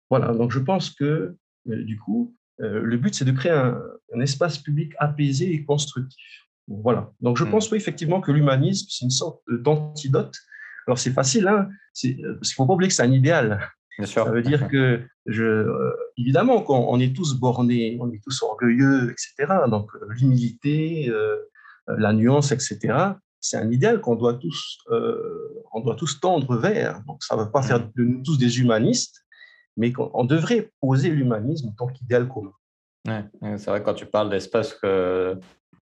voilà. 0.10 0.34
Donc, 0.34 0.52
je 0.52 0.60
pense 0.60 0.90
que 0.90 1.36
du 1.66 2.00
coup, 2.00 2.36
euh, 2.62 2.82
le 2.82 2.98
but, 2.98 3.14
c'est 3.14 3.26
de 3.26 3.32
créer 3.32 3.52
un, 3.52 3.82
espace 4.22 4.58
public 4.58 4.94
apaisé 4.98 5.54
et 5.54 5.64
constructif. 5.64 6.48
Voilà. 6.68 7.12
Donc, 7.22 7.38
je 7.38 7.44
mmh. 7.44 7.52
pense 7.52 7.72
oui, 7.72 7.78
effectivement 7.78 8.22
que 8.22 8.32
l'humanisme, 8.32 8.88
c'est 8.90 9.06
une 9.06 9.12
sorte 9.12 9.42
d'antidote. 9.48 10.36
Alors, 10.88 10.98
c'est 10.98 11.12
facile, 11.12 11.48
hein 11.48 11.70
parce 11.94 12.02
qu'il 12.02 12.22
ne 12.22 12.56
faut 12.56 12.66
pas 12.66 12.74
oublier 12.74 12.90
que 12.90 12.96
c'est 12.96 13.04
un 13.04 13.12
idéal. 13.12 13.60
Ça 14.06 14.26
veut 14.26 14.44
dire 14.44 14.68
que, 14.68 15.02
je, 15.26 15.44
euh, 15.44 15.92
évidemment, 16.18 16.64
on, 16.70 17.00
est 17.00 17.16
tous 17.16 17.34
bornés, 17.40 17.98
on 18.00 18.12
est 18.12 18.22
tous 18.24 18.44
orgueilleux, 18.44 19.12
etc. 19.12 19.54
Donc, 19.68 19.90
euh, 19.96 20.06
l'humilité, 20.10 21.12
la 21.88 22.14
nuance, 22.14 22.52
etc. 22.52 22.78
C'est 23.40 23.58
un 23.58 23.72
idéal 23.72 24.02
qu'on 24.02 24.16
doit 24.16 24.36
tous, 24.36 24.80
on 25.74 25.80
doit 25.82 25.96
tous 25.96 26.20
tendre 26.20 26.58
vers. 26.58 27.02
Donc, 27.08 27.24
ça 27.24 27.36
ne 27.36 27.44
veut 27.44 27.52
pas 27.52 27.62
faire 27.62 27.80
mmh. 27.80 27.92
de 27.96 28.04
nous 28.04 28.24
tous 28.24 28.38
des 28.38 28.60
humanistes, 28.60 29.26
mais 29.78 29.94
on 29.98 30.26
devrait 30.26 30.72
poser 30.82 31.10
l'humanisme 31.10 31.70
en 31.70 31.72
tant 31.72 31.88
qu'idéal 31.88 32.28
commun. 32.28 32.54
c'est 33.58 33.68
vrai, 33.68 33.82
quand 33.82 33.94
tu 33.94 34.06
parles 34.06 34.30
d'espace 34.30 34.76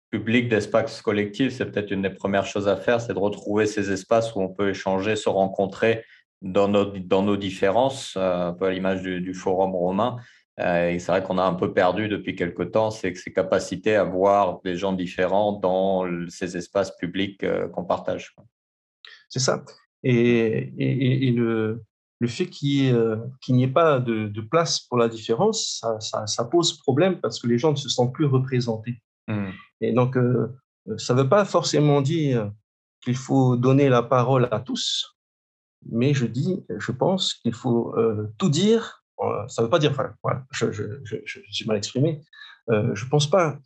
public, 0.10 0.48
d'espace 0.48 1.02
collectif, 1.02 1.54
c'est 1.54 1.66
peut-être 1.66 1.92
une 1.92 2.04
des 2.04 2.10
premières 2.10 2.46
choses 2.46 2.68
à 2.68 2.78
faire, 2.78 3.02
c'est 3.02 3.14
de 3.14 3.20
retrouver 3.20 3.66
ces 3.66 3.92
espaces 3.92 4.34
où 4.36 4.42
on 4.42 4.50
peut 4.50 4.70
échanger, 4.70 5.16
se 5.16 5.28
rencontrer 5.28 6.06
dans 6.46 6.68
nos, 6.68 6.86
dans 6.86 7.24
nos 7.24 7.38
différences, 7.38 8.16
euh, 8.16 8.50
un 8.50 8.54
peu 8.54 8.66
à 8.66 8.72
l'image 8.72 9.02
du, 9.02 9.34
forum 9.34 9.72
romain. 9.72 10.18
Euh, 10.60 10.92
et 10.92 11.00
c'est 11.00 11.12
vrai 11.12 11.24
qu'on 11.24 11.40
a 11.40 11.44
un 11.44 11.56
peu 11.56 11.74
perdu 11.74 12.08
depuis 12.08 12.34
quelque 12.34 12.64
temps 12.64 12.90
c'est 12.90 13.14
ces 13.14 13.34
capacités 13.34 13.98
à 13.98 14.06
voir 14.06 14.62
des 14.64 14.78
gens 14.78 14.94
différents 14.94 15.60
dans 15.60 16.06
ces 16.30 16.56
espaces 16.56 16.96
publics 16.96 17.44
euh, 17.44 17.68
qu'on 17.68 17.84
partage. 17.84 18.34
C'est 19.28 19.40
ça. 19.40 19.66
Et, 20.04 20.72
et, 20.78 21.28
et, 21.28 21.32
le, 21.32 21.84
le 22.20 22.28
fait 22.28 22.46
qu'il 22.46 22.94
n'y 23.50 23.64
ait 23.64 23.68
pas 23.68 24.00
de, 24.00 24.42
place 24.42 24.80
pour 24.82 25.00
la 25.00 25.10
différence, 25.10 25.84
ça, 26.00 26.46
pose 26.46 26.78
problème 26.78 27.20
parce 27.20 27.40
que 27.40 27.48
les 27.48 27.58
gens 27.58 27.72
ne 27.72 27.76
se 27.76 27.90
sentent 27.90 28.14
plus 28.14 28.28
représentés. 28.28 29.02
Mmh. 29.28 29.50
Et 29.82 29.94
donc, 29.94 30.16
ça 30.98 31.16
ne 31.16 31.24
veut 31.24 31.28
pas 31.28 31.44
forcément 31.44 32.02
dire 32.02 32.52
qu'il 33.04 33.16
faut 33.16 33.56
donner 33.56 33.90
la 33.90 34.04
parole 34.04 34.48
à 34.52 34.60
tous, 34.60 35.15
mais 35.92 36.14
je 36.14 36.26
dis, 36.26 36.64
je 36.78 36.92
pense 36.92 37.34
qu'il 37.34 37.54
faut 37.54 37.96
euh, 37.98 38.34
tout 38.38 38.50
dire. 38.50 39.04
Ça 39.48 39.62
ne 39.62 39.66
veut 39.66 39.70
pas 39.70 39.80
dire, 39.80 39.92
enfin, 39.92 40.14
je, 40.52 40.72
je, 40.72 41.40
suis 41.50 41.66
mal 41.66 41.78
exprimé. 41.78 42.22
je 42.70 43.06
ne 43.06 43.10
pense 43.10 43.30
pas 43.30 43.58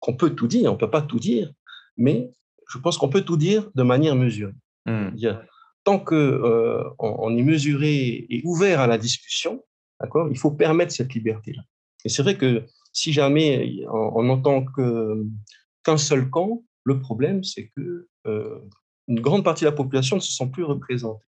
qu'on 0.00 0.16
peut 0.16 0.30
tout 0.30 0.46
dire, 0.46 0.70
on 0.70 0.74
ne 0.74 0.78
peut 0.78 0.90
pas 0.90 1.02
tout 1.02 1.18
dire, 1.18 1.52
mais 1.96 2.30
je 2.68 2.78
pense 2.78 2.98
qu'on 2.98 3.08
peut 3.08 3.22
tout 3.22 3.36
dire 3.36 3.70
de 3.74 3.82
manière 3.82 4.16
mesurée. 4.16 4.54
Mmh 4.86 5.16
tant 5.84 5.98
qu'on 5.98 6.14
euh, 6.16 6.82
on 6.98 7.36
est 7.36 7.42
mesuré 7.42 8.26
et 8.30 8.40
ouvert 8.44 8.80
à 8.80 8.86
la 8.86 8.96
discussion, 8.96 9.62
d'accord, 10.00 10.28
il 10.30 10.38
faut 10.38 10.50
permettre 10.50 10.92
cette 10.92 11.12
liberté-là. 11.12 11.62
Et 12.06 12.08
c'est 12.08 12.22
vrai 12.22 12.38
que 12.38 12.64
si 12.90 13.12
jamais 13.12 13.84
on 13.92 14.22
n'entend 14.22 14.64
qu'un 14.64 15.98
seul 15.98 16.30
camp, 16.30 16.64
le 16.84 17.00
problème, 17.00 17.44
c'est 17.44 17.68
que 17.76 18.08
euh, 18.26 18.60
une 19.08 19.20
grande 19.20 19.44
partie 19.44 19.64
de 19.64 19.70
la 19.70 19.76
population 19.76 20.16
ne 20.16 20.20
se 20.20 20.32
sent 20.32 20.50
plus 20.52 20.64
représentée. 20.64 21.24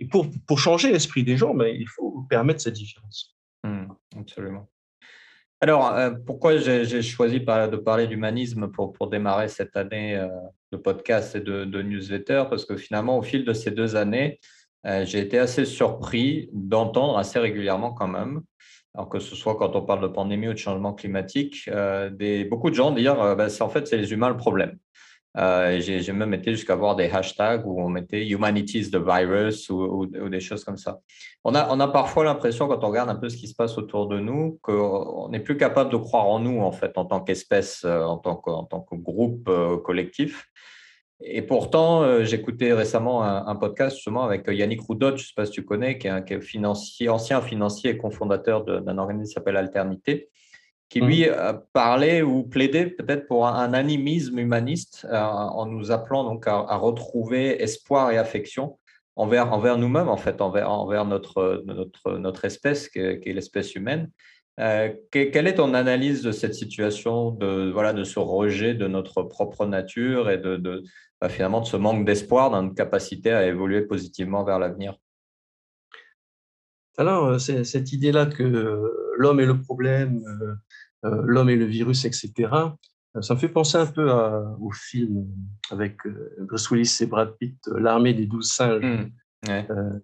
Et 0.00 0.06
pour, 0.06 0.26
pour 0.46 0.58
changer 0.58 0.90
l'esprit 0.92 1.22
des 1.22 1.36
gens, 1.36 1.54
ben, 1.54 1.74
il 1.74 1.88
faut 1.88 2.24
permettre 2.28 2.60
cette 2.60 2.74
différence. 2.74 3.36
Mmh, 3.64 3.86
absolument. 4.16 4.68
Alors, 5.60 5.92
euh, 5.92 6.10
pourquoi 6.24 6.56
j'ai 6.58 7.02
choisi 7.02 7.40
de 7.40 7.76
parler 7.76 8.06
d'humanisme 8.06 8.68
pour, 8.68 8.92
pour 8.92 9.08
démarrer 9.08 9.48
cette 9.48 9.76
année 9.76 10.16
euh, 10.16 10.28
de 10.70 10.76
podcast 10.76 11.34
et 11.34 11.40
de, 11.40 11.82
newsletter? 11.82 12.44
Parce 12.48 12.64
que 12.64 12.76
finalement, 12.76 13.18
au 13.18 13.22
fil 13.22 13.44
de 13.44 13.52
ces 13.52 13.72
deux 13.72 13.96
années, 13.96 14.38
euh, 14.86 15.04
j'ai 15.04 15.18
été 15.18 15.38
assez 15.38 15.64
surpris 15.64 16.48
d'entendre 16.52 17.18
assez 17.18 17.40
régulièrement 17.40 17.92
quand 17.92 18.06
même, 18.06 18.42
alors 18.94 19.08
que 19.08 19.18
ce 19.18 19.34
soit 19.34 19.56
quand 19.56 19.74
on 19.74 19.82
parle 19.82 20.02
de 20.02 20.06
pandémie 20.06 20.46
ou 20.46 20.52
de 20.52 20.58
changement 20.58 20.94
climatique, 20.94 21.68
des, 22.12 22.44
beaucoup 22.44 22.70
de 22.70 22.76
gens 22.76 22.92
dire 22.92 23.16
bah, 23.36 23.48
en 23.60 23.68
fait, 23.68 23.86
c'est 23.88 23.96
les 23.96 24.12
humains 24.12 24.28
le 24.28 24.36
problème. 24.36 24.78
Euh, 25.38 25.78
j'ai 25.80 26.12
même 26.12 26.34
été 26.34 26.50
jusqu'à 26.50 26.74
voir 26.74 26.96
des 26.96 27.08
hashtags 27.08 27.64
où 27.64 27.80
on 27.80 27.88
mettait 27.88 28.26
Humanity 28.26 28.80
is 28.80 28.90
the 28.90 28.96
virus 28.96 29.70
ou, 29.70 30.06
des 30.06 30.40
choses 30.40 30.64
comme 30.64 30.76
ça. 30.76 30.98
On 31.44 31.54
a, 31.54 31.88
parfois 31.88 32.24
l'impression, 32.24 32.66
quand 32.66 32.82
on 32.82 32.88
regarde 32.88 33.08
un 33.08 33.14
peu 33.14 33.28
ce 33.28 33.36
qui 33.36 33.46
se 33.46 33.54
passe 33.54 33.78
autour 33.78 34.08
de 34.08 34.18
nous, 34.18 34.58
qu'on 34.62 35.28
n'est 35.30 35.40
plus 35.40 35.56
capable 35.56 35.90
de 35.90 35.96
croire 35.96 36.26
en 36.26 36.40
nous, 36.40 36.60
en 36.60 36.72
fait, 36.72 36.98
en 36.98 37.04
tant 37.04 37.20
qu'espèce, 37.20 37.84
euh, 37.84 38.02
en, 38.02 38.18
tant 38.18 38.36
que, 38.36 38.50
tant 38.68 38.80
que 38.80 38.96
groupe 38.96 39.48
euh, 39.48 39.76
collectif. 39.78 40.48
Et 41.20 41.42
pourtant, 41.42 42.22
j'écoutais 42.22 42.72
récemment 42.72 43.24
un, 43.24 43.56
podcast 43.56 43.96
justement 43.96 44.22
avec 44.22 44.46
Yannick 44.46 44.80
Roudot, 44.82 45.08
je 45.08 45.14
ne 45.14 45.26
sais 45.26 45.32
pas 45.34 45.46
si 45.46 45.50
tu 45.50 45.64
connais, 45.64 45.98
qui 45.98 46.06
est, 46.06 46.10
un, 46.10 46.64
ancien 46.64 47.42
financier 47.42 47.90
et 47.90 47.98
cofondateur 47.98 48.64
d'un 48.64 48.98
organisme 48.98 49.28
qui 49.28 49.34
s'appelle 49.34 49.56
Alternité 49.56 50.28
qui 50.88 51.00
lui 51.00 51.26
mmh. 51.26 51.60
parlait 51.72 52.22
ou 52.22 52.44
plaidait 52.44 52.86
peut-être 52.86 53.26
pour 53.26 53.46
un, 53.46 53.74
animisme 53.74 54.38
humaniste 54.38 55.06
euh, 55.10 55.18
en 55.18 55.66
nous 55.66 55.90
appelant 55.90 56.24
donc 56.24 56.46
à, 56.46 56.76
retrouver 56.76 57.62
espoir 57.62 58.10
et 58.10 58.18
affection 58.18 58.78
envers, 59.16 59.52
envers 59.52 59.76
nous-mêmes, 59.76 60.08
en 60.08 60.16
fait, 60.16 60.40
envers, 60.40 60.70
envers 60.70 61.04
notre, 61.04 61.62
notre, 61.66 62.18
notre 62.18 62.44
espèce 62.44 62.88
qui 62.88 63.00
est, 63.00 63.32
l'espèce 63.32 63.74
humaine. 63.74 64.10
Euh, 64.60 64.92
quelle 65.10 65.46
est 65.46 65.56
ton 65.56 65.74
analyse 65.74 66.22
de 66.22 66.32
cette 66.32 66.54
situation, 66.54 67.30
de, 67.30 67.70
voilà, 67.72 67.92
de 67.92 68.02
ce 68.02 68.18
rejet 68.18 68.74
de 68.74 68.88
notre 68.88 69.22
propre 69.22 69.66
nature 69.66 70.30
et 70.30 70.38
de, 70.38 70.56
de 70.56 70.82
bah, 71.20 71.28
finalement 71.28 71.60
de 71.60 71.66
ce 71.66 71.76
manque 71.76 72.04
d'espoir 72.04 72.50
dans 72.50 72.62
notre 72.62 72.74
capacité 72.74 73.32
à 73.32 73.46
évoluer 73.46 73.82
positivement 73.82 74.44
vers 74.44 74.58
l'avenir? 74.58 74.96
Alors, 76.98 77.26
euh, 77.26 77.38
cette 77.38 77.92
idée-là 77.92 78.26
que 78.26 78.92
l'homme 79.16 79.38
est 79.38 79.46
le 79.46 79.60
problème, 79.60 80.20
euh, 81.04 81.22
l'homme 81.24 81.48
et 81.48 81.56
le 81.56 81.64
virus, 81.64 82.04
etc., 82.04 82.50
ça 83.20 83.34
me 83.34 83.38
fait 83.38 83.48
penser 83.48 83.78
un 83.78 83.86
peu 83.86 84.12
au 84.60 84.70
film 84.70 85.26
avec 85.70 86.06
euh, 86.06 86.36
Bruce 86.40 86.70
Willis 86.70 86.98
et 87.00 87.06
Brad 87.06 87.34
Pitt, 87.38 87.58
L'armée 87.74 88.14
des 88.14 88.26
douze 88.26 88.52
singes. 88.52 88.84
Mmh, 88.84 90.00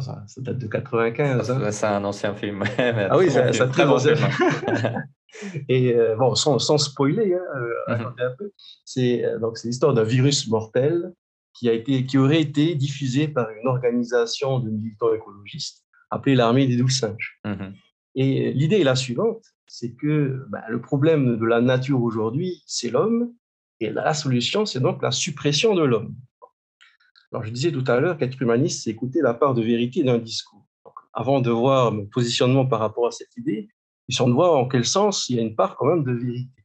ça, 0.00 0.24
date 0.38 0.58
de 0.58 0.66
95. 0.66 1.50
Hein. 1.50 1.70
C'est 1.70 1.86
un 1.86 2.02
ancien 2.04 2.34
film. 2.34 2.64
ah 2.78 3.18
oui, 3.18 3.30
c'est 3.30 3.60
un 3.60 3.68
très 3.68 3.86
bon 3.86 3.98
film. 3.98 4.16
et 5.68 5.94
bon, 6.16 6.34
sans, 6.34 6.78
spoiler, 6.78 7.34
hein, 7.34 7.94
mmh 7.94 8.14
un 8.18 8.30
peu, 8.38 8.52
c'est 8.84 9.24
donc 9.40 9.58
c'est 9.58 9.68
l'histoire 9.68 9.94
d'un 9.94 10.04
virus 10.04 10.48
mortel 10.48 11.12
qui 11.52 11.68
a 11.68 11.72
été, 11.72 12.04
qui 12.04 12.18
aurait 12.18 12.40
été 12.40 12.74
diffusé 12.74 13.28
par 13.28 13.48
une 13.50 13.68
organisation 13.68 14.58
de 14.60 14.70
militants 14.70 15.12
écologistes 15.14 15.85
appelé 16.10 16.34
l'armée 16.34 16.66
des 16.66 16.76
douze 16.76 16.98
singes. 16.98 17.40
Mmh 17.44 17.72
Et 18.14 18.52
l'idée 18.52 18.80
est 18.80 18.84
la 18.84 18.96
suivante, 18.96 19.44
c'est 19.66 19.94
que 19.94 20.44
bah, 20.48 20.62
le 20.68 20.80
problème 20.80 21.36
de 21.36 21.46
la 21.46 21.60
nature 21.60 22.02
aujourd'hui, 22.02 22.62
c'est 22.66 22.90
l'homme, 22.90 23.32
et 23.80 23.90
la 23.90 24.14
solution, 24.14 24.64
c'est 24.64 24.80
donc 24.80 25.02
la 25.02 25.10
suppression 25.10 25.74
de 25.74 25.84
l'homme. 25.84 26.14
Alors, 27.32 27.44
je 27.44 27.50
disais 27.50 27.72
tout 27.72 27.84
à 27.86 28.00
l'heure 28.00 28.16
qu'être 28.16 28.40
humaniste, 28.40 28.84
c'est 28.84 28.90
écouter 28.90 29.20
la 29.20 29.34
part 29.34 29.54
de 29.54 29.62
vérité 29.62 30.02
d'un 30.02 30.18
discours. 30.18 30.66
avant 31.12 31.40
de 31.40 31.50
voir 31.50 31.92
mon 31.92 32.06
positionnement 32.06 32.66
par 32.66 32.80
rapport 32.80 33.06
à 33.06 33.10
cette 33.10 33.36
idée, 33.36 33.68
il 34.08 34.16
de 34.16 34.32
voir 34.32 34.54
en 34.54 34.68
quel 34.68 34.84
sens 34.84 35.28
il 35.28 35.36
y 35.36 35.38
a 35.38 35.42
une 35.42 35.56
part 35.56 35.76
quand 35.76 35.86
même 35.86 36.04
de 36.04 36.12
vérité. 36.12 36.64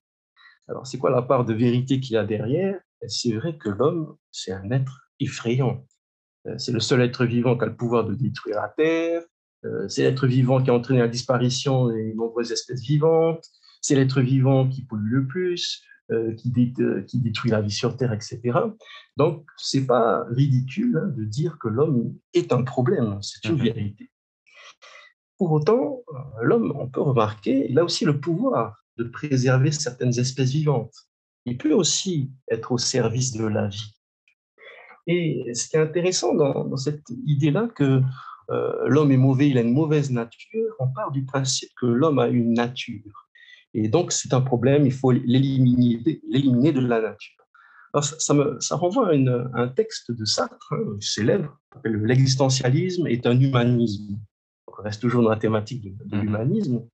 Alors, 0.67 0.85
c'est 0.85 0.97
quoi 0.97 1.09
la 1.09 1.21
part 1.21 1.45
de 1.45 1.53
vérité 1.53 1.99
qu'il 1.99 2.13
y 2.13 2.17
a 2.17 2.23
derrière? 2.23 2.79
C'est 3.07 3.33
vrai 3.33 3.57
que 3.57 3.69
l'homme, 3.69 4.15
c'est 4.31 4.51
un 4.51 4.69
être 4.71 5.09
effrayant. 5.19 5.85
Euh, 6.47 6.57
c'est 6.57 6.71
le 6.71 6.79
seul 6.79 7.01
être 7.01 7.25
vivant 7.25 7.57
qui 7.57 7.63
a 7.63 7.67
le 7.67 7.75
pouvoir 7.75 8.05
de 8.05 8.13
détruire 8.13 8.57
la 8.57 8.69
Terre, 8.69 9.23
euh, 9.65 9.87
c'est 9.87 10.03
l'être 10.03 10.25
vivant 10.25 10.61
qui 10.61 10.69
a 10.69 10.73
entraîné 10.73 10.99
la 11.01 11.07
disparition 11.07 11.89
des 11.89 12.13
nombreuses 12.13 12.51
espèces 12.51 12.81
vivantes, 12.81 13.45
c'est 13.81 13.95
l'être 13.95 14.21
vivant 14.21 14.67
qui 14.67 14.83
pollue 14.83 15.13
le 15.13 15.27
plus, 15.27 15.83
euh, 16.11 16.33
qui, 16.33 16.49
détruit 16.49 17.51
la 17.51 17.61
vie 17.61 17.71
sur 17.71 17.95
Terre, 17.95 18.11
etc. 18.11 18.39
Donc, 19.17 19.47
ce 19.57 19.77
n'est 19.77 19.85
pas 19.85 20.25
ridicule 20.29 20.97
hein, 20.97 21.07
de 21.15 21.23
dire 21.23 21.57
que 21.59 21.67
l'homme 21.67 22.15
est 22.33 22.51
un 22.51 22.63
problème, 22.63 23.19
c'est 23.21 23.47
une 23.47 23.57
mhm. 23.57 23.63
vérité. 23.63 24.11
Pour 25.37 25.51
autant, 25.51 26.03
l'homme, 26.41 26.73
on 26.75 26.87
peut 26.87 27.01
remarquer, 27.01 27.67
il 27.69 27.79
a 27.79 27.83
aussi 27.83 28.05
le 28.05 28.19
pouvoir 28.19 28.83
de 28.97 29.03
préserver 29.05 29.71
certaines 29.71 30.19
espèces 30.19 30.51
vivantes. 30.51 30.93
Il 31.45 31.57
peut 31.57 31.73
aussi 31.73 32.31
être 32.49 32.71
au 32.71 32.77
service 32.77 33.31
de 33.31 33.45
la 33.45 33.67
vie. 33.67 33.95
Et 35.11 35.53
ce 35.53 35.67
qui 35.67 35.75
est 35.75 35.79
intéressant 35.79 36.33
dans, 36.33 36.65
dans 36.65 36.77
cette 36.77 37.09
idée-là, 37.25 37.67
que 37.75 38.01
euh, 38.49 38.87
l'homme 38.87 39.11
est 39.11 39.17
mauvais, 39.17 39.49
il 39.49 39.57
a 39.57 39.61
une 39.61 39.73
mauvaise 39.73 40.11
nature, 40.11 40.75
on 40.79 40.87
part 40.87 41.11
du 41.11 41.23
principe 41.23 41.69
que 41.79 41.85
l'homme 41.85 42.19
a 42.19 42.27
une 42.27 42.53
nature. 42.53 43.27
Et 43.73 43.87
donc, 43.87 44.11
c'est 44.11 44.33
un 44.33 44.41
problème, 44.41 44.85
il 44.85 44.91
faut 44.91 45.11
l'éliminer 45.11 46.01
de 46.73 46.79
la 46.81 47.01
nature. 47.01 47.41
Alors, 47.93 48.03
ça, 48.03 48.33
me, 48.33 48.59
ça 48.59 48.75
renvoie 48.75 49.09
à, 49.09 49.61
un 49.61 49.67
texte 49.67 50.11
de 50.11 50.25
Sartre, 50.25 50.73
hein, 50.73 50.97
célèbre, 50.99 51.57
L'existentialisme 51.85 53.07
est 53.07 53.25
un 53.25 53.39
humanisme. 53.39 54.19
on 54.67 54.83
reste 54.83 55.01
toujours 55.01 55.23
dans 55.23 55.29
la 55.29 55.37
thématique 55.37 55.83
de, 55.83 56.15
mhm. 56.15 56.21
l'humanisme. 56.21 56.85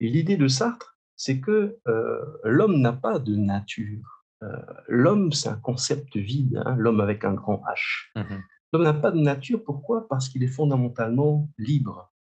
Et 0.00 0.08
l'idée 0.08 0.36
de 0.36 0.48
Sartre, 0.48 0.98
c'est 1.16 1.40
que 1.40 1.78
euh, 1.86 2.24
l'homme 2.44 2.80
n'a 2.80 2.92
pas 2.92 3.18
de 3.18 3.34
nature. 3.36 4.17
Euh, 4.42 4.56
l'homme, 4.86 5.32
c'est 5.32 5.48
un 5.48 5.56
concept 5.56 6.16
vide, 6.16 6.62
hein, 6.64 6.76
l'homme 6.78 7.00
avec 7.00 7.24
un 7.24 7.34
grand 7.34 7.62
H. 7.66 8.10
Mhm. 8.16 8.42
L'homme 8.72 8.82
n'a 8.84 8.94
pas 8.94 9.10
de 9.10 9.18
nature, 9.18 9.62
pourquoi? 9.64 10.06
Parce 10.08 10.28
qu'il 10.28 10.42
est 10.42 10.48
fondamentalement 10.48 11.48
libre. 11.58 12.12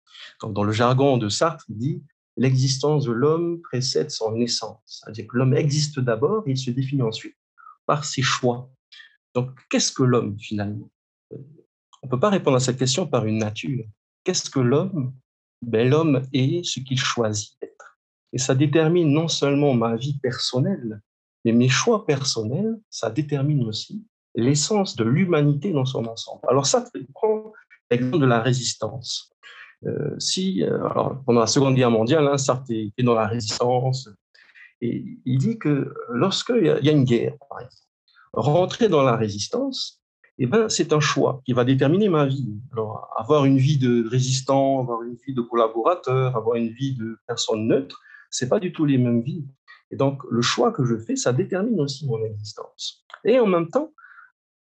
dans 0.42 0.64
le 0.64 0.72
jargon 0.72 1.18
de 1.18 1.30
Sartre, 1.30 1.66
il 1.70 1.78
dit 1.78 2.04
l'existence 2.38 3.06
de 3.06 3.12
l'homme 3.12 3.62
précède 3.62 4.10
son 4.10 4.32
naissance. 4.32 4.80
C'est-à-dire 4.86 5.28
que 5.28 5.38
l'homme 5.38 5.56
existe 5.56 6.00
d'abord 6.00 6.44
et 6.48 6.52
il 6.52 6.58
se 6.58 6.72
définit 6.72 7.02
ensuite 7.02 7.36
par 7.86 8.06
ses 8.06 8.22
choix. 8.22 8.70
Donc, 9.36 9.52
qu'est-ce 9.70 9.92
que 9.92 10.04
l'homme 10.04 10.40
finalement? 10.40 10.90
On 11.32 12.06
ne 12.06 12.10
peut 12.10 12.20
pas 12.20 12.30
répondre 12.30 12.58
à 12.58 12.60
cette 12.60 12.78
question 12.78 13.08
par 13.08 13.26
une 13.26 13.40
nature. 13.40 13.86
Qu'est-ce 14.24 14.50
que 14.50 14.60
l'homme? 14.60 15.14
Ben, 15.62 15.90
L'homme 15.90 16.22
est 16.34 16.64
ce 16.64 16.80
qu'il 16.80 17.00
choisit 17.00 17.58
d'être. 17.62 17.98
Et 18.34 18.38
ça 18.38 18.54
détermine 18.54 19.12
non 19.12 19.28
seulement 19.28 19.74
ma 19.74 19.96
vie 19.96 20.20
personnelle, 20.20 21.02
mais 21.48 21.54
mes 21.54 21.70
choix 21.70 22.06
personnels, 22.06 22.78
ça 22.90 23.10
détermine 23.10 23.64
aussi 23.64 24.06
l'essence 24.36 24.96
de 24.96 25.06
l'humanité 25.06 25.72
dans 25.72 25.86
son 25.86 26.06
ensemble. 26.06 26.42
Alors 26.50 26.66
ça, 26.66 26.84
prend 27.14 27.54
l'exemple 27.90 28.20
de 28.20 28.26
la 28.26 28.42
résistance. 28.42 29.32
Euh, 29.86 30.16
si, 30.20 30.64
euh, 30.64 30.78
pendant 31.26 31.40
la 31.40 31.48
Seconde 31.48 31.76
Guerre 31.76 31.92
mondiale, 31.92 32.28
hein, 32.28 32.38
Sartre 32.38 32.72
était 32.72 33.04
dans 33.04 33.14
la 33.14 33.28
résistance, 33.28 34.10
et 34.82 35.06
il 35.26 35.38
dit 35.38 35.58
que 35.58 35.94
lorsqu'il 36.10 36.66
y, 36.66 36.90
a 36.90 36.92
une 36.92 37.06
guerre, 37.06 37.36
par 37.50 37.62
exemple, 37.62 37.88
rentrer 38.34 38.90
dans 38.90 39.04
la 39.04 39.16
résistance, 39.16 40.04
eh 40.40 40.46
ben, 40.46 40.68
c'est 40.70 40.92
un 40.92 41.00
choix 41.00 41.42
qui 41.46 41.54
va 41.54 41.64
déterminer 41.64 42.10
ma 42.10 42.26
vie. 42.26 42.60
Alors, 42.74 43.10
avoir 43.16 43.46
une 43.46 43.58
vie 43.58 43.78
de 43.78 44.08
résistant, 44.08 44.82
avoir 44.82 45.02
une 45.02 45.16
vie 45.26 45.34
de 45.34 45.42
collaborateur, 45.42 46.36
avoir 46.36 46.58
une 46.58 46.70
vie 46.70 46.94
de 46.94 47.18
personne 47.26 47.68
neutre, 47.68 48.02
c'est 48.30 48.50
pas 48.50 48.60
du 48.60 48.72
tout 48.74 48.86
les 48.86 48.98
mêmes 48.98 49.22
vies. 49.22 49.46
Et 49.92 49.96
donc, 49.96 50.22
le 50.30 50.42
choix 50.42 50.72
que 50.72 50.86
je 50.86 50.98
fais, 50.98 51.16
ça 51.16 51.34
détermine 51.34 51.80
aussi 51.80 52.06
mon 52.06 52.24
existence. 52.24 53.06
Et 53.24 53.40
en 53.40 53.48
même 53.48 53.70
temps, 53.70 53.94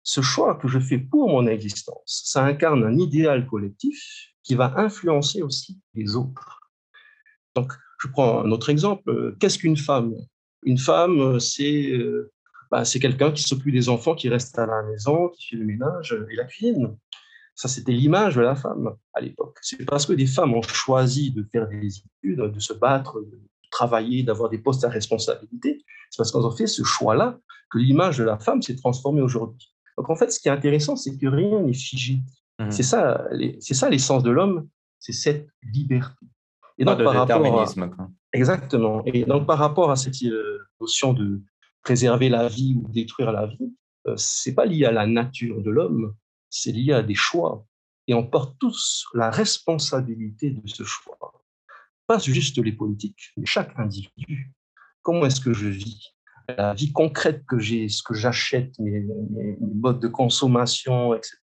ce 0.02 0.20
choix 0.20 0.54
que 0.54 0.68
je 0.68 0.78
fais 0.78 0.98
pour 0.98 1.28
mon 1.28 1.46
existence, 1.46 2.22
ça 2.24 2.44
incarne 2.44 2.84
un 2.84 2.96
idéal 2.96 3.46
collectif 3.46 4.32
qui 4.42 4.54
va 4.54 4.72
influencer 4.76 5.42
aussi 5.42 5.80
les 5.94 6.16
autres. 6.16 6.60
Donc, 7.54 7.72
je 8.00 8.08
prends 8.08 8.40
un 8.44 8.50
autre 8.50 8.70
exemple. 8.70 9.36
Qu'est-ce 9.38 9.58
qu'une 9.58 9.76
femme? 9.76 10.14
Une 10.62 10.78
femme, 10.78 11.40
c'est 11.40 11.90
euh, 11.90 12.32
bah, 12.70 12.84
c'est 12.84 13.00
quelqu'un 13.00 13.32
qui 13.32 13.42
s'occupe 13.42 13.72
des 13.72 13.88
enfants, 13.88 14.14
qui 14.14 14.28
reste 14.28 14.58
à 14.58 14.66
la 14.66 14.82
maison, 14.82 15.28
qui 15.30 15.48
fait 15.48 15.56
le 15.56 15.64
ménage 15.64 16.16
et 16.30 16.36
la 16.36 16.44
cuisine. 16.44 16.96
Ça, 17.54 17.68
c'était 17.68 17.92
l'image 17.92 18.36
de 18.36 18.42
la 18.42 18.54
femme 18.54 18.94
à 19.14 19.20
l'époque. 19.20 19.58
C'est 19.62 19.84
parce 19.84 20.06
que 20.06 20.12
des 20.12 20.26
femmes 20.26 20.54
ont 20.54 20.62
choisi 20.62 21.32
de 21.32 21.42
faire 21.50 21.68
des 21.68 21.98
études, 21.98 22.40
de 22.40 22.60
se 22.60 22.72
battre, 22.72 23.18
travailler, 23.78 24.24
d'avoir 24.24 24.50
des 24.50 24.58
postes 24.58 24.84
à 24.84 24.88
responsabilité. 24.88 25.84
C'est 26.10 26.18
parce 26.18 26.32
qu'elles 26.32 26.48
ont 26.52 26.56
fait 26.56 26.66
ce 26.66 26.82
choix-là 26.82 27.38
que 27.70 27.78
l'image 27.78 28.18
de 28.18 28.24
la 28.24 28.38
femme 28.38 28.60
s'est 28.60 28.76
transformée 28.76 29.22
aujourd'hui. 29.22 29.72
Donc 29.96 30.10
en 30.10 30.16
fait, 30.16 30.30
ce 30.32 30.40
qui 30.40 30.48
est 30.48 30.52
intéressant, 30.60 30.96
c'est 30.96 31.16
que 31.16 31.26
rien 31.26 31.60
n'est 31.60 31.80
figé. 31.88 32.20
Mmh. 32.58 32.70
C'est 32.70 32.82
ça, 32.82 33.24
c'est 33.60 33.74
ça 33.74 33.88
l'essence 33.88 34.22
de 34.24 34.30
l'homme, 34.30 34.68
c'est 34.98 35.12
cette 35.12 35.48
liberté. 35.62 36.26
Et 36.78 36.84
donc, 36.84 37.02
par 37.02 37.26
déterminisme. 37.26 37.90
Exactement. 38.32 39.02
Et 39.06 39.24
donc 39.24 39.46
par 39.46 39.58
rapport 39.58 39.90
à 39.90 39.96
cette 39.96 40.22
euh, 40.24 40.58
notion 40.80 41.12
de 41.12 41.40
préserver 41.82 42.28
la 42.28 42.48
vie 42.48 42.76
ou 42.80 42.88
détruire 42.88 43.32
la 43.32 43.46
vie, 43.46 43.74
ce 44.04 44.10
euh, 44.10 44.14
c'est 44.16 44.54
pas 44.54 44.66
lié 44.66 44.84
à 44.86 44.92
la 44.92 45.06
nature 45.06 45.62
de 45.62 45.70
l'homme, 45.70 46.14
c'est 46.50 46.72
lié 46.72 46.92
à 46.92 47.02
des 47.02 47.14
choix. 47.14 47.64
Et 48.06 48.14
on 48.14 48.26
porte 48.26 48.56
tous 48.58 49.06
la 49.14 49.30
responsabilité 49.30 50.50
de 50.50 50.66
ce 50.66 50.82
choix. 50.82 51.18
Pas 52.08 52.18
juste 52.18 52.58
les 52.58 52.72
politiques, 52.72 53.32
mais 53.36 53.46
chaque 53.46 53.78
individu. 53.78 54.52
Comment 55.02 55.26
est-ce 55.26 55.40
que 55.40 55.52
je 55.52 55.68
vis 55.68 56.14
la 56.56 56.72
vie 56.72 56.90
concrète 56.92 57.44
que 57.46 57.58
j'ai, 57.58 57.88
ce 57.88 58.02
que 58.02 58.14
j'achète, 58.14 58.78
mes, 58.78 59.04
modes 59.60 60.00
de 60.00 60.08
consommation, 60.08 61.14
etc., 61.14 61.36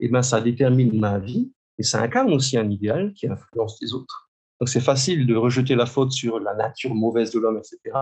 et 0.00 0.06
eh 0.06 0.08
ben, 0.08 0.22
ça 0.22 0.40
détermine 0.40 0.96
ma 0.98 1.18
vie 1.18 1.52
et 1.78 1.82
ça 1.82 2.00
incarne 2.02 2.32
aussi 2.32 2.56
un 2.56 2.70
idéal 2.70 3.12
qui 3.14 3.26
influence 3.26 3.78
les 3.80 3.94
autres. 3.94 4.30
Donc 4.60 4.68
c'est 4.68 4.80
facile 4.80 5.26
de 5.26 5.34
rejeter 5.34 5.74
la 5.74 5.86
faute 5.86 6.12
sur 6.12 6.38
la 6.38 6.54
nature 6.54 6.94
mauvaise 6.94 7.32
de 7.32 7.40
l'homme, 7.40 7.58
etc. 7.58 7.96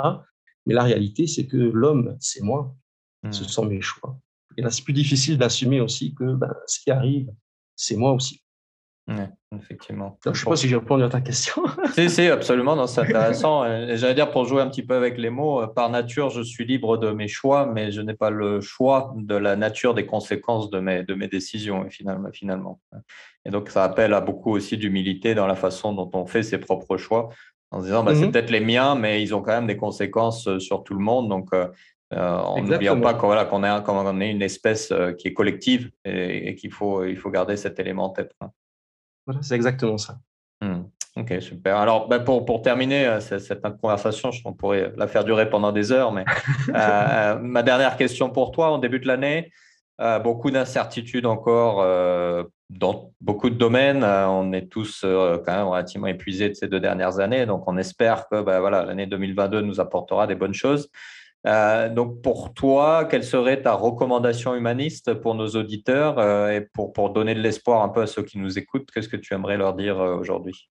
Mais 0.67 0.75
la 0.75 0.83
réalité, 0.83 1.27
c'est 1.27 1.47
que 1.47 1.57
l'homme, 1.57 2.17
c'est 2.21 2.43
moi. 2.43 2.75
Ce 3.31 3.45
hmm. 3.45 3.49
sont 3.49 3.65
mes 3.65 3.81
choix. 3.81 4.19
Et 4.57 4.63
là, 4.63 4.71
c'est 4.71 4.83
plus 4.83 4.93
difficile 4.93 5.39
d'assumer 5.39 5.81
aussi 5.81 6.15
que 6.15 6.35
ben, 6.35 6.53
ce 6.67 6.81
qui 6.81 6.91
arrive, 6.91 7.29
c'est 7.75 7.97
moi 7.97 8.13
aussi. 8.13 8.43
Oui, 9.09 9.23
effectivement. 9.57 10.19
je 10.25 10.31
ne 10.31 10.35
sais 10.35 10.45
pas 10.45 10.57
si 10.57 10.69
j'ai 10.69 10.77
répondu 10.77 11.05
à 11.05 11.09
ta 11.09 11.21
question. 11.21 11.63
si, 11.95 12.11
si, 12.11 12.27
absolument. 12.27 12.87
C'est 12.89 13.01
intéressant. 13.03 13.65
J'allais 13.95 14.15
dire, 14.15 14.31
pour 14.33 14.47
jouer 14.47 14.63
un 14.63 14.69
petit 14.69 14.83
peu 14.83 14.95
avec 14.95 15.17
les 15.17 15.31
mots, 15.31 15.63
euh, 15.63 15.67
par 15.69 15.91
nature, 15.91 16.31
je 16.31 16.43
suis 16.43 16.65
libre 16.65 16.97
de 16.97 17.13
mes 17.13 17.29
choix, 17.29 17.67
mais 17.67 17.93
je 17.93 18.01
n'ai 18.01 18.15
pas 18.15 18.31
le 18.31 18.61
choix 18.61 19.15
de 19.17 19.37
la 19.37 19.55
nature 19.55 19.95
des 19.95 20.07
conséquences 20.07 20.71
de 20.71 20.81
mes, 20.81 21.05
de 21.05 21.15
mes 21.15 21.29
décisions, 21.29 21.89
finalement, 21.89 22.31
finalement. 22.33 22.81
Et 23.45 23.51
donc, 23.51 23.71
ça 23.71 23.85
appelle 23.85 24.13
à 24.13 24.21
beaucoup 24.21 24.51
aussi 24.51 24.77
d'humilité 24.77 25.37
dans 25.37 25.47
la 25.47 25.55
façon 25.55 25.93
dont 25.93 26.11
on 26.13 26.27
fait 26.27 26.43
ses 26.43 26.59
propres 26.59 26.97
choix, 26.97 27.29
en 27.71 27.79
se 27.79 27.85
disant, 27.85 28.03
bah, 28.03 28.13
c'est 28.13 28.27
mhm. 28.27 28.33
peut-être 28.33 28.51
les 28.51 28.61
miens, 28.61 28.97
mais 28.97 29.23
ils 29.23 29.37
ont 29.37 29.41
quand 29.41 29.53
même 29.53 29.69
des 29.69 29.77
conséquences 29.77 30.49
euh, 30.49 30.59
sur 30.59 30.83
tout 30.83 30.95
le 30.95 31.01
monde. 31.01 31.29
Donc, 31.29 31.51
euh, 31.53 31.69
en 32.13 32.61
n'oubliant 32.61 33.01
pas 33.01 33.15
qu'on 33.15 33.27
voilà, 33.27 33.45
qu'on 33.45 33.63
est, 33.63 33.71
on 33.71 34.21
est 34.21 34.31
une 34.31 34.43
espèce 34.43 34.93
qui 35.19 35.27
est 35.27 35.33
collective 35.33 35.91
et, 36.05 36.55
qu'il 36.55 36.73
faut, 36.73 37.05
il 37.05 37.17
faut 37.17 37.31
garder 37.31 37.57
cet 37.57 37.81
élément 37.81 38.05
en 38.05 38.11
tête. 38.11 38.33
Voilà, 39.27 39.43
c'est 39.43 39.55
exactement 39.55 39.99
ça. 39.99 40.19
Hmm. 40.63 40.85
Ok, 41.17 41.35
super. 41.41 41.79
Alors, 41.79 42.09
ben, 42.09 42.19
pour, 42.21 42.45
pour 42.45 42.61
terminer 42.61 43.07
euh, 43.07 43.21
cette, 43.21 43.63
conversation, 43.81 44.31
je, 44.33 44.43
on 44.45 44.53
pourrait 44.53 44.93
la 44.97 45.07
faire 45.07 45.25
durer 45.25 45.49
pendant 45.49 45.73
des 45.73 45.91
heures, 45.91 46.13
mais 46.13 46.25
euh, 46.69 46.73
euh, 46.75 47.39
ma 47.41 47.63
dernière 47.63 47.97
question 47.97 48.29
pour 48.29 48.51
toi, 48.51 48.71
en 48.71 48.79
début 48.79 49.01
de 49.01 49.07
l'année, 49.07 49.51
beaucoup 50.23 50.51
d'incertitudes 50.51 51.25
encore 51.25 51.77
dans 52.69 53.13
beaucoup 53.23 53.49
de 53.49 53.55
domaines. 53.55 54.05
on 54.05 54.53
est 54.53 54.69
tous 54.71 55.01
quand 55.01 55.57
même 55.57 55.69
relativement 55.69 56.09
épuisés 56.09 56.51
de 56.51 56.55
ces 56.55 56.69
deux 56.69 56.81
dernières 56.81 57.19
années, 57.19 57.47
donc 57.47 57.67
on 57.67 57.79
espère 57.79 58.29
que 58.29 58.43
ben, 58.43 58.61
voilà, 58.61 58.85
l'année 58.85 59.07
2022 59.07 59.63
nous 59.63 59.81
apportera 59.81 60.27
des 60.27 60.35
bonnes 60.35 60.53
choses. 60.53 60.91
Euh, 61.47 61.89
donc 61.89 62.23
pour 62.23 62.55
toi, 62.55 63.05
quelle 63.05 63.23
serait 63.23 63.63
ta 63.63 63.75
recommandation 63.75 64.55
humaniste 64.55 65.15
pour 65.15 65.35
nos 65.35 65.49
auditeurs 65.49 66.19
euh, 66.19 66.51
et 66.51 66.61
pour, 66.61 66.93
pour 66.93 67.11
donner 67.11 67.35
de 67.35 67.41
l'espoir 67.41 67.83
un 67.83 67.89
peu 67.89 68.03
à 68.03 68.07
ceux 68.07 68.23
qui 68.23 68.39
nous 68.39 68.59
écoutent 68.59 68.91
Qu'est-ce 68.91 69.09
que 69.09 69.17
tu 69.17 69.33
aimerais 69.33 69.57
leur 69.57 69.75
dire 69.75 70.01
euh, 70.01 70.17
aujourd'hui? 70.17 70.69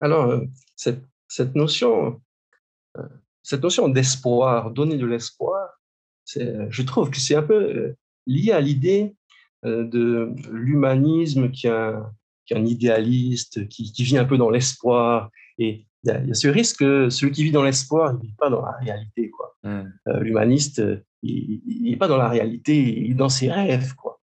Alors, 0.00 0.42
cette, 0.76 1.02
cette, 1.26 1.54
notion, 1.56 2.20
cette 3.42 3.62
notion 3.62 3.88
d'espoir, 3.88 4.70
donner 4.70 4.96
de 4.96 5.06
l'espoir, 5.06 5.80
je 6.36 6.82
trouve 6.82 7.10
que 7.10 7.18
c'est 7.18 7.34
un 7.34 7.42
peu 7.42 7.96
lié 8.24 8.52
à 8.52 8.60
l'idée 8.60 9.16
de 9.64 10.32
l'humanisme 10.52 11.50
qui, 11.50 11.66
qui, 12.46 12.54
est 12.54 12.56
un 12.56 12.64
idéaliste, 12.64 13.66
qui, 13.68 13.90
qui 13.90 14.04
vit 14.04 14.18
un 14.18 14.24
peu 14.24 14.38
dans 14.38 14.50
l'espoir. 14.50 15.30
Et 15.58 15.87
il 16.04 16.10
y, 16.10 16.30
a, 16.30 16.34
ce 16.34 16.48
risque 16.48 16.78
que 16.78 17.10
celui 17.10 17.32
qui 17.32 17.44
vit 17.44 17.50
dans 17.50 17.62
l'espoir, 17.62 18.12
il 18.12 18.16
ne 18.16 18.22
vit 18.22 18.36
pas 18.38 18.50
dans 18.50 18.62
la 18.62 18.72
réalité. 18.72 19.30
Quoi. 19.30 19.56
Hmm. 19.64 19.90
Euh, 20.08 20.20
l'humaniste, 20.20 20.82
il 21.22 21.90
n'est 21.90 21.96
pas 21.96 22.08
dans 22.08 22.16
la 22.16 22.28
réalité, 22.28 22.76
il 22.76 23.10
est 23.12 23.14
dans 23.14 23.28
ses 23.28 23.50
rêves. 23.50 23.94
Quoi. 23.94 24.20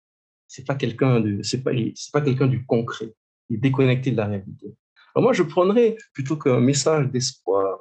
C'est 0.47 0.65
pas 0.65 0.75
quelqu'un 0.75 1.19
de, 1.19 1.41
c'est 1.43 1.63
pas, 1.63 1.71
c'est 1.95 2.11
pas 2.13 2.21
quelqu'un 2.21 2.47
du 2.47 2.65
concret. 2.65 3.13
Il 3.49 3.57
est 3.57 3.59
déconnecté 3.59 4.11
de 4.11 4.17
la 4.17 4.25
réalité. 4.25 4.73
Alors 5.13 5.23
moi, 5.23 5.33
je 5.33 5.43
prendrais 5.43 5.97
plutôt 6.13 6.37
qu'un 6.37 6.59
message 6.59 7.07
d'espoir, 7.07 7.79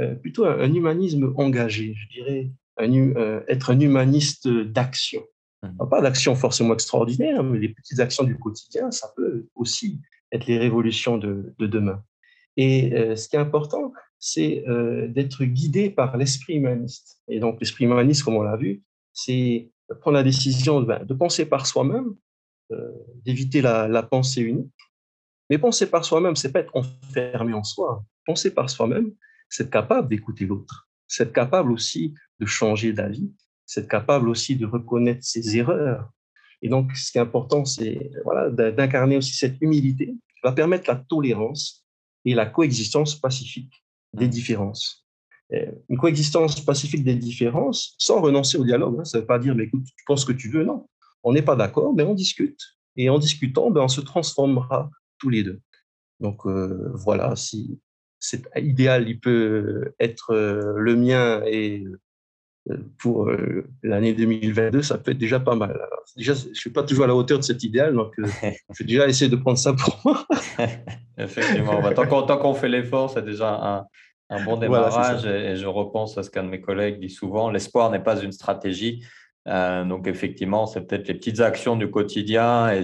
euh, 0.00 0.14
plutôt 0.14 0.46
un, 0.46 0.72
humanisme 0.72 1.32
engagé. 1.36 1.94
Je 1.94 2.08
dirais 2.08 2.50
un, 2.78 2.92
euh, 2.92 3.42
être 3.48 3.70
un 3.70 3.78
humaniste 3.78 4.48
d'action. 4.48 5.22
Hmm. 5.62 5.88
Pas 5.88 6.00
d'action 6.00 6.34
forcément 6.34 6.72
extraordinaire, 6.72 7.42
mais 7.44 7.58
les 7.58 7.68
petites 7.68 8.00
actions 8.00 8.24
du 8.24 8.38
quotidien, 8.38 8.90
ça 8.90 9.12
peut 9.14 9.46
aussi 9.54 10.00
être 10.32 10.46
les 10.46 10.58
révolutions 10.58 11.18
de, 11.18 11.54
de 11.58 11.66
demain. 11.66 12.02
Et 12.56 12.92
euh, 12.94 13.16
ce 13.16 13.28
qui 13.28 13.36
est 13.36 13.40
important, 13.40 13.92
c'est 14.18 14.64
euh, 14.68 15.08
d'être 15.08 15.44
guidé 15.44 15.90
par 15.90 16.16
l'esprit 16.16 16.54
humaniste. 16.54 17.20
Et 17.28 17.40
donc, 17.40 17.58
l'esprit 17.60 17.84
humaniste, 17.84 18.22
comme 18.22 18.36
on 18.36 18.42
l'a 18.42 18.56
vu, 18.56 18.82
c'est 19.12 19.70
prendre 20.00 20.16
la 20.16 20.22
décision 20.22 20.80
de, 20.80 20.86
ben, 20.86 21.06
penser 21.18 21.46
par 21.46 21.66
soi-même, 21.66 22.14
euh, 22.72 22.92
d'éviter 23.24 23.60
la, 23.60 24.02
pensée 24.02 24.42
unique. 24.42 24.72
Mais 25.50 25.58
penser 25.58 25.90
par 25.90 26.04
soi-même, 26.04 26.36
c'est 26.36 26.52
pas 26.52 26.60
être 26.60 26.74
enfermé 26.74 27.52
en 27.52 27.64
soi. 27.64 28.04
Penser 28.24 28.54
par 28.54 28.70
soi-même, 28.70 29.12
c'est 29.48 29.64
être 29.64 29.70
capable 29.70 30.08
d'écouter 30.08 30.46
l'autre. 30.46 30.88
C'est 31.06 31.24
être 31.24 31.32
capable 31.32 31.70
aussi 31.70 32.14
de 32.40 32.46
changer 32.46 32.92
d'avis. 32.92 33.30
C'est 33.66 33.82
être 33.82 33.90
capable 33.90 34.28
aussi 34.28 34.56
de 34.56 34.64
reconnaître 34.64 35.22
ses 35.22 35.56
erreurs. 35.58 36.10
Et 36.62 36.68
donc, 36.70 36.96
ce 36.96 37.12
qui 37.12 37.18
est 37.18 37.20
important, 37.20 37.66
c'est 37.66 38.10
voilà, 38.24 38.48
d'incarner 38.50 39.18
aussi 39.18 39.34
cette 39.34 39.60
humilité 39.60 40.06
qui 40.06 40.40
va 40.42 40.52
permettre 40.52 40.88
la 40.88 40.96
tolérance 40.96 41.83
et 42.24 42.34
la 42.34 42.46
coexistence 42.46 43.14
pacifique 43.14 43.84
des 44.12 44.26
mmh. 44.26 44.30
différences. 44.30 45.06
Une 45.88 45.98
coexistence 45.98 46.60
pacifique 46.60 47.04
des 47.04 47.14
différences 47.14 47.94
sans 47.98 48.20
renoncer 48.20 48.56
au 48.58 48.64
dialogue. 48.64 48.98
Hein. 48.98 49.04
Ça 49.04 49.18
ne 49.18 49.22
veut 49.22 49.26
pas 49.26 49.38
dire, 49.38 49.54
mais 49.54 49.64
écoute, 49.64 49.84
tu 49.84 50.04
penses 50.06 50.22
ce 50.22 50.26
que 50.26 50.32
tu 50.32 50.48
veux. 50.48 50.64
Non, 50.64 50.88
on 51.22 51.32
n'est 51.32 51.42
pas 51.42 51.54
d'accord, 51.54 51.94
mais 51.94 52.02
on 52.02 52.14
discute. 52.14 52.60
Et 52.96 53.08
en 53.08 53.18
discutant, 53.18 53.70
ben, 53.70 53.82
on 53.82 53.88
se 53.88 54.00
transformera 54.00 54.90
tous 55.18 55.28
les 55.28 55.42
deux. 55.42 55.60
Donc 56.20 56.46
euh, 56.46 56.90
voilà, 56.94 57.36
si 57.36 57.80
cet 58.18 58.48
idéal, 58.56 59.08
il 59.08 59.20
peut 59.20 59.94
être 60.00 60.30
euh, 60.30 60.74
le 60.76 60.96
mien 60.96 61.42
et 61.46 61.84
euh, 61.84 62.00
pour 62.98 63.30
l'année 63.82 64.14
2022, 64.14 64.82
ça 64.82 64.96
peut 64.96 65.10
être 65.10 65.18
déjà 65.18 65.38
pas 65.38 65.54
mal. 65.54 65.78
déjà, 66.16 66.32
je 66.34 66.48
ne 66.48 66.54
suis 66.54 66.70
pas 66.70 66.82
toujours 66.82 67.04
à 67.04 67.08
la 67.08 67.14
hauteur 67.14 67.38
de 67.38 67.44
cet 67.44 67.62
idéal, 67.62 67.94
donc 67.94 68.14
je 68.18 68.24
vais 68.80 68.84
déjà 68.86 69.06
essayer 69.06 69.30
de 69.30 69.36
prendre 69.36 69.58
ça 69.58 69.74
pour 69.74 70.00
moi. 70.04 70.26
Effectivement, 71.18 71.80
bah, 71.82 71.92
tant 71.92 72.38
qu'on 72.38 72.54
fait 72.54 72.68
l'effort, 72.68 73.10
c'est 73.10 73.24
déjà 73.24 73.86
un, 74.30 74.44
bon 74.44 74.56
démarrage. 74.56 75.26
et, 75.26 75.56
je 75.56 75.66
repense 75.66 76.16
à 76.16 76.22
ce 76.22 76.30
qu'un 76.30 76.44
de 76.44 76.48
mes 76.48 76.60
collègues 76.60 77.00
dit 77.00 77.10
souvent, 77.10 77.50
l'espoir 77.50 77.90
n'est 77.90 78.02
pas 78.02 78.20
une 78.20 78.32
stratégie. 78.32 79.04
Euh, 79.46 79.84
donc 79.84 80.06
effectivement, 80.06 80.66
c'est 80.66 80.86
peut-être 80.86 81.08
les 81.08 81.14
petites 81.14 81.40
actions 81.40 81.76
du 81.76 81.90
quotidien 81.90 82.72
et, 82.72 82.82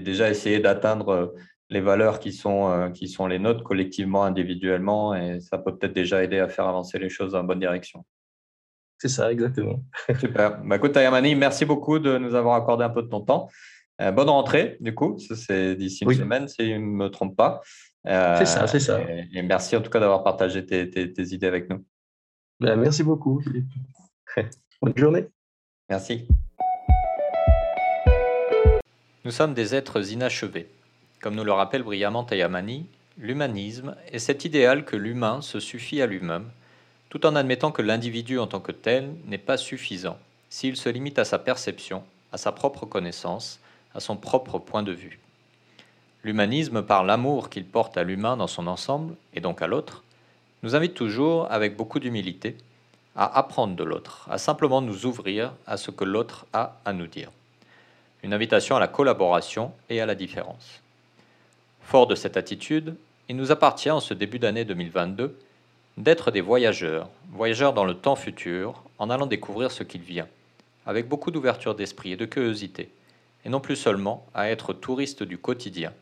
déjà 0.00 0.30
essayer 0.30 0.58
d'atteindre 0.58 1.08
euh, 1.10 1.26
les 1.68 1.80
valeurs 1.80 2.18
qui 2.18 2.32
sont, 2.32 2.70
euh, 2.70 2.90
qui 2.90 3.08
sont 3.08 3.26
les 3.26 3.38
nôtres 3.38 3.62
collectivement, 3.62 4.24
individuellement, 4.24 5.14
et 5.14 5.40
ça 5.40 5.58
peut 5.58 5.76
peut-être 5.76 5.92
déjà 5.92 6.24
aider 6.24 6.38
à 6.38 6.48
faire 6.48 6.66
avancer 6.66 6.98
les 6.98 7.08
choses 7.08 7.32
dans 7.32 7.38
la 7.38 7.44
bonne 7.44 7.60
direction. 7.60 8.04
C'est 9.02 9.08
ça, 9.08 9.32
exactement. 9.32 9.82
Super. 10.20 10.62
Bah, 10.62 10.76
écoute, 10.76 10.92
Tayamani, 10.92 11.34
merci 11.34 11.64
beaucoup 11.64 11.98
de 11.98 12.18
nous 12.18 12.36
avoir 12.36 12.54
accordé 12.54 12.84
un 12.84 12.88
peu 12.88 13.02
de 13.02 13.08
ton 13.08 13.20
temps. 13.20 13.48
Euh, 14.00 14.12
bonne 14.12 14.28
rentrée, 14.28 14.76
du 14.78 14.94
coup, 14.94 15.18
c'est 15.18 15.74
d'ici 15.74 16.04
une 16.04 16.14
semaine, 16.14 16.46
si 16.46 16.70
je 16.70 16.74
ne 16.74 16.78
me 16.78 17.08
trompe 17.08 17.36
pas. 17.36 17.62
Euh, 18.06 18.36
c'est 18.38 18.46
ça, 18.46 18.68
c'est 18.68 18.78
ça. 18.78 19.00
Et, 19.00 19.42
merci 19.42 19.74
en 19.74 19.80
tout 19.80 19.90
cas 19.90 19.98
d'avoir 19.98 20.22
partagé 20.22 20.64
tes, 20.64 21.34
idées 21.34 21.48
avec 21.48 21.68
nous. 21.68 21.84
Ben, 22.60 22.76
merci 22.76 23.02
beaucoup, 23.02 23.42
Bonne 24.82 24.96
journée. 24.96 25.26
Merci. 25.88 26.28
Nous 29.24 29.32
sommes 29.32 29.54
des 29.54 29.74
êtres 29.74 30.12
inachevés. 30.12 30.68
Comme 31.20 31.34
nous 31.34 31.42
le 31.42 31.52
rappelle 31.52 31.82
brillamment 31.82 32.22
Tayamani, 32.22 32.86
l'humanisme 33.18 33.96
est 34.12 34.20
cet 34.20 34.44
idéal 34.44 34.84
que 34.84 34.94
l'humain 34.94 35.40
se 35.40 35.58
suffit 35.58 36.00
à 36.00 36.06
lui-même, 36.06 36.52
tout 37.12 37.26
en 37.26 37.36
admettant 37.36 37.72
que 37.72 37.82
l'individu 37.82 38.38
en 38.38 38.46
tant 38.46 38.60
que 38.60 38.72
tel 38.72 39.12
n'est 39.26 39.36
pas 39.36 39.58
suffisant 39.58 40.16
s'il 40.48 40.78
se 40.78 40.88
limite 40.88 41.18
à 41.18 41.26
sa 41.26 41.38
perception, 41.38 42.02
à 42.32 42.38
sa 42.38 42.52
propre 42.52 42.86
connaissance, 42.86 43.60
à 43.94 44.00
son 44.00 44.16
propre 44.16 44.58
point 44.58 44.82
de 44.82 44.92
vue. 44.92 45.20
L'humanisme, 46.24 46.80
par 46.80 47.04
l'amour 47.04 47.50
qu'il 47.50 47.66
porte 47.66 47.98
à 47.98 48.02
l'humain 48.02 48.38
dans 48.38 48.46
son 48.46 48.66
ensemble, 48.66 49.14
et 49.34 49.42
donc 49.42 49.60
à 49.60 49.66
l'autre, 49.66 50.02
nous 50.62 50.74
invite 50.74 50.94
toujours, 50.94 51.52
avec 51.52 51.76
beaucoup 51.76 52.00
d'humilité, 52.00 52.56
à 53.14 53.38
apprendre 53.38 53.76
de 53.76 53.84
l'autre, 53.84 54.26
à 54.30 54.38
simplement 54.38 54.80
nous 54.80 55.04
ouvrir 55.04 55.52
à 55.66 55.76
ce 55.76 55.90
que 55.90 56.04
l'autre 56.04 56.46
a 56.54 56.78
à 56.86 56.94
nous 56.94 57.08
dire. 57.08 57.30
Une 58.22 58.32
invitation 58.32 58.74
à 58.76 58.80
la 58.80 58.88
collaboration 58.88 59.72
et 59.90 60.00
à 60.00 60.06
la 60.06 60.14
différence. 60.14 60.80
Fort 61.82 62.06
de 62.06 62.14
cette 62.14 62.38
attitude, 62.38 62.96
il 63.28 63.36
nous 63.36 63.52
appartient 63.52 63.90
en 63.90 64.00
ce 64.00 64.14
début 64.14 64.38
d'année 64.38 64.64
2022 64.64 65.36
d'être 65.98 66.30
des 66.30 66.40
voyageurs, 66.40 67.08
voyageurs 67.30 67.72
dans 67.72 67.84
le 67.84 67.94
temps 67.94 68.16
futur, 68.16 68.82
en 68.98 69.10
allant 69.10 69.26
découvrir 69.26 69.70
ce 69.70 69.82
qu'il 69.82 70.02
vient, 70.02 70.28
avec 70.86 71.08
beaucoup 71.08 71.30
d'ouverture 71.30 71.74
d'esprit 71.74 72.12
et 72.12 72.16
de 72.16 72.24
curiosité, 72.24 72.90
et 73.44 73.48
non 73.48 73.60
plus 73.60 73.76
seulement 73.76 74.26
à 74.34 74.50
être 74.50 74.72
touristes 74.72 75.22
du 75.22 75.38
quotidien, 75.38 75.92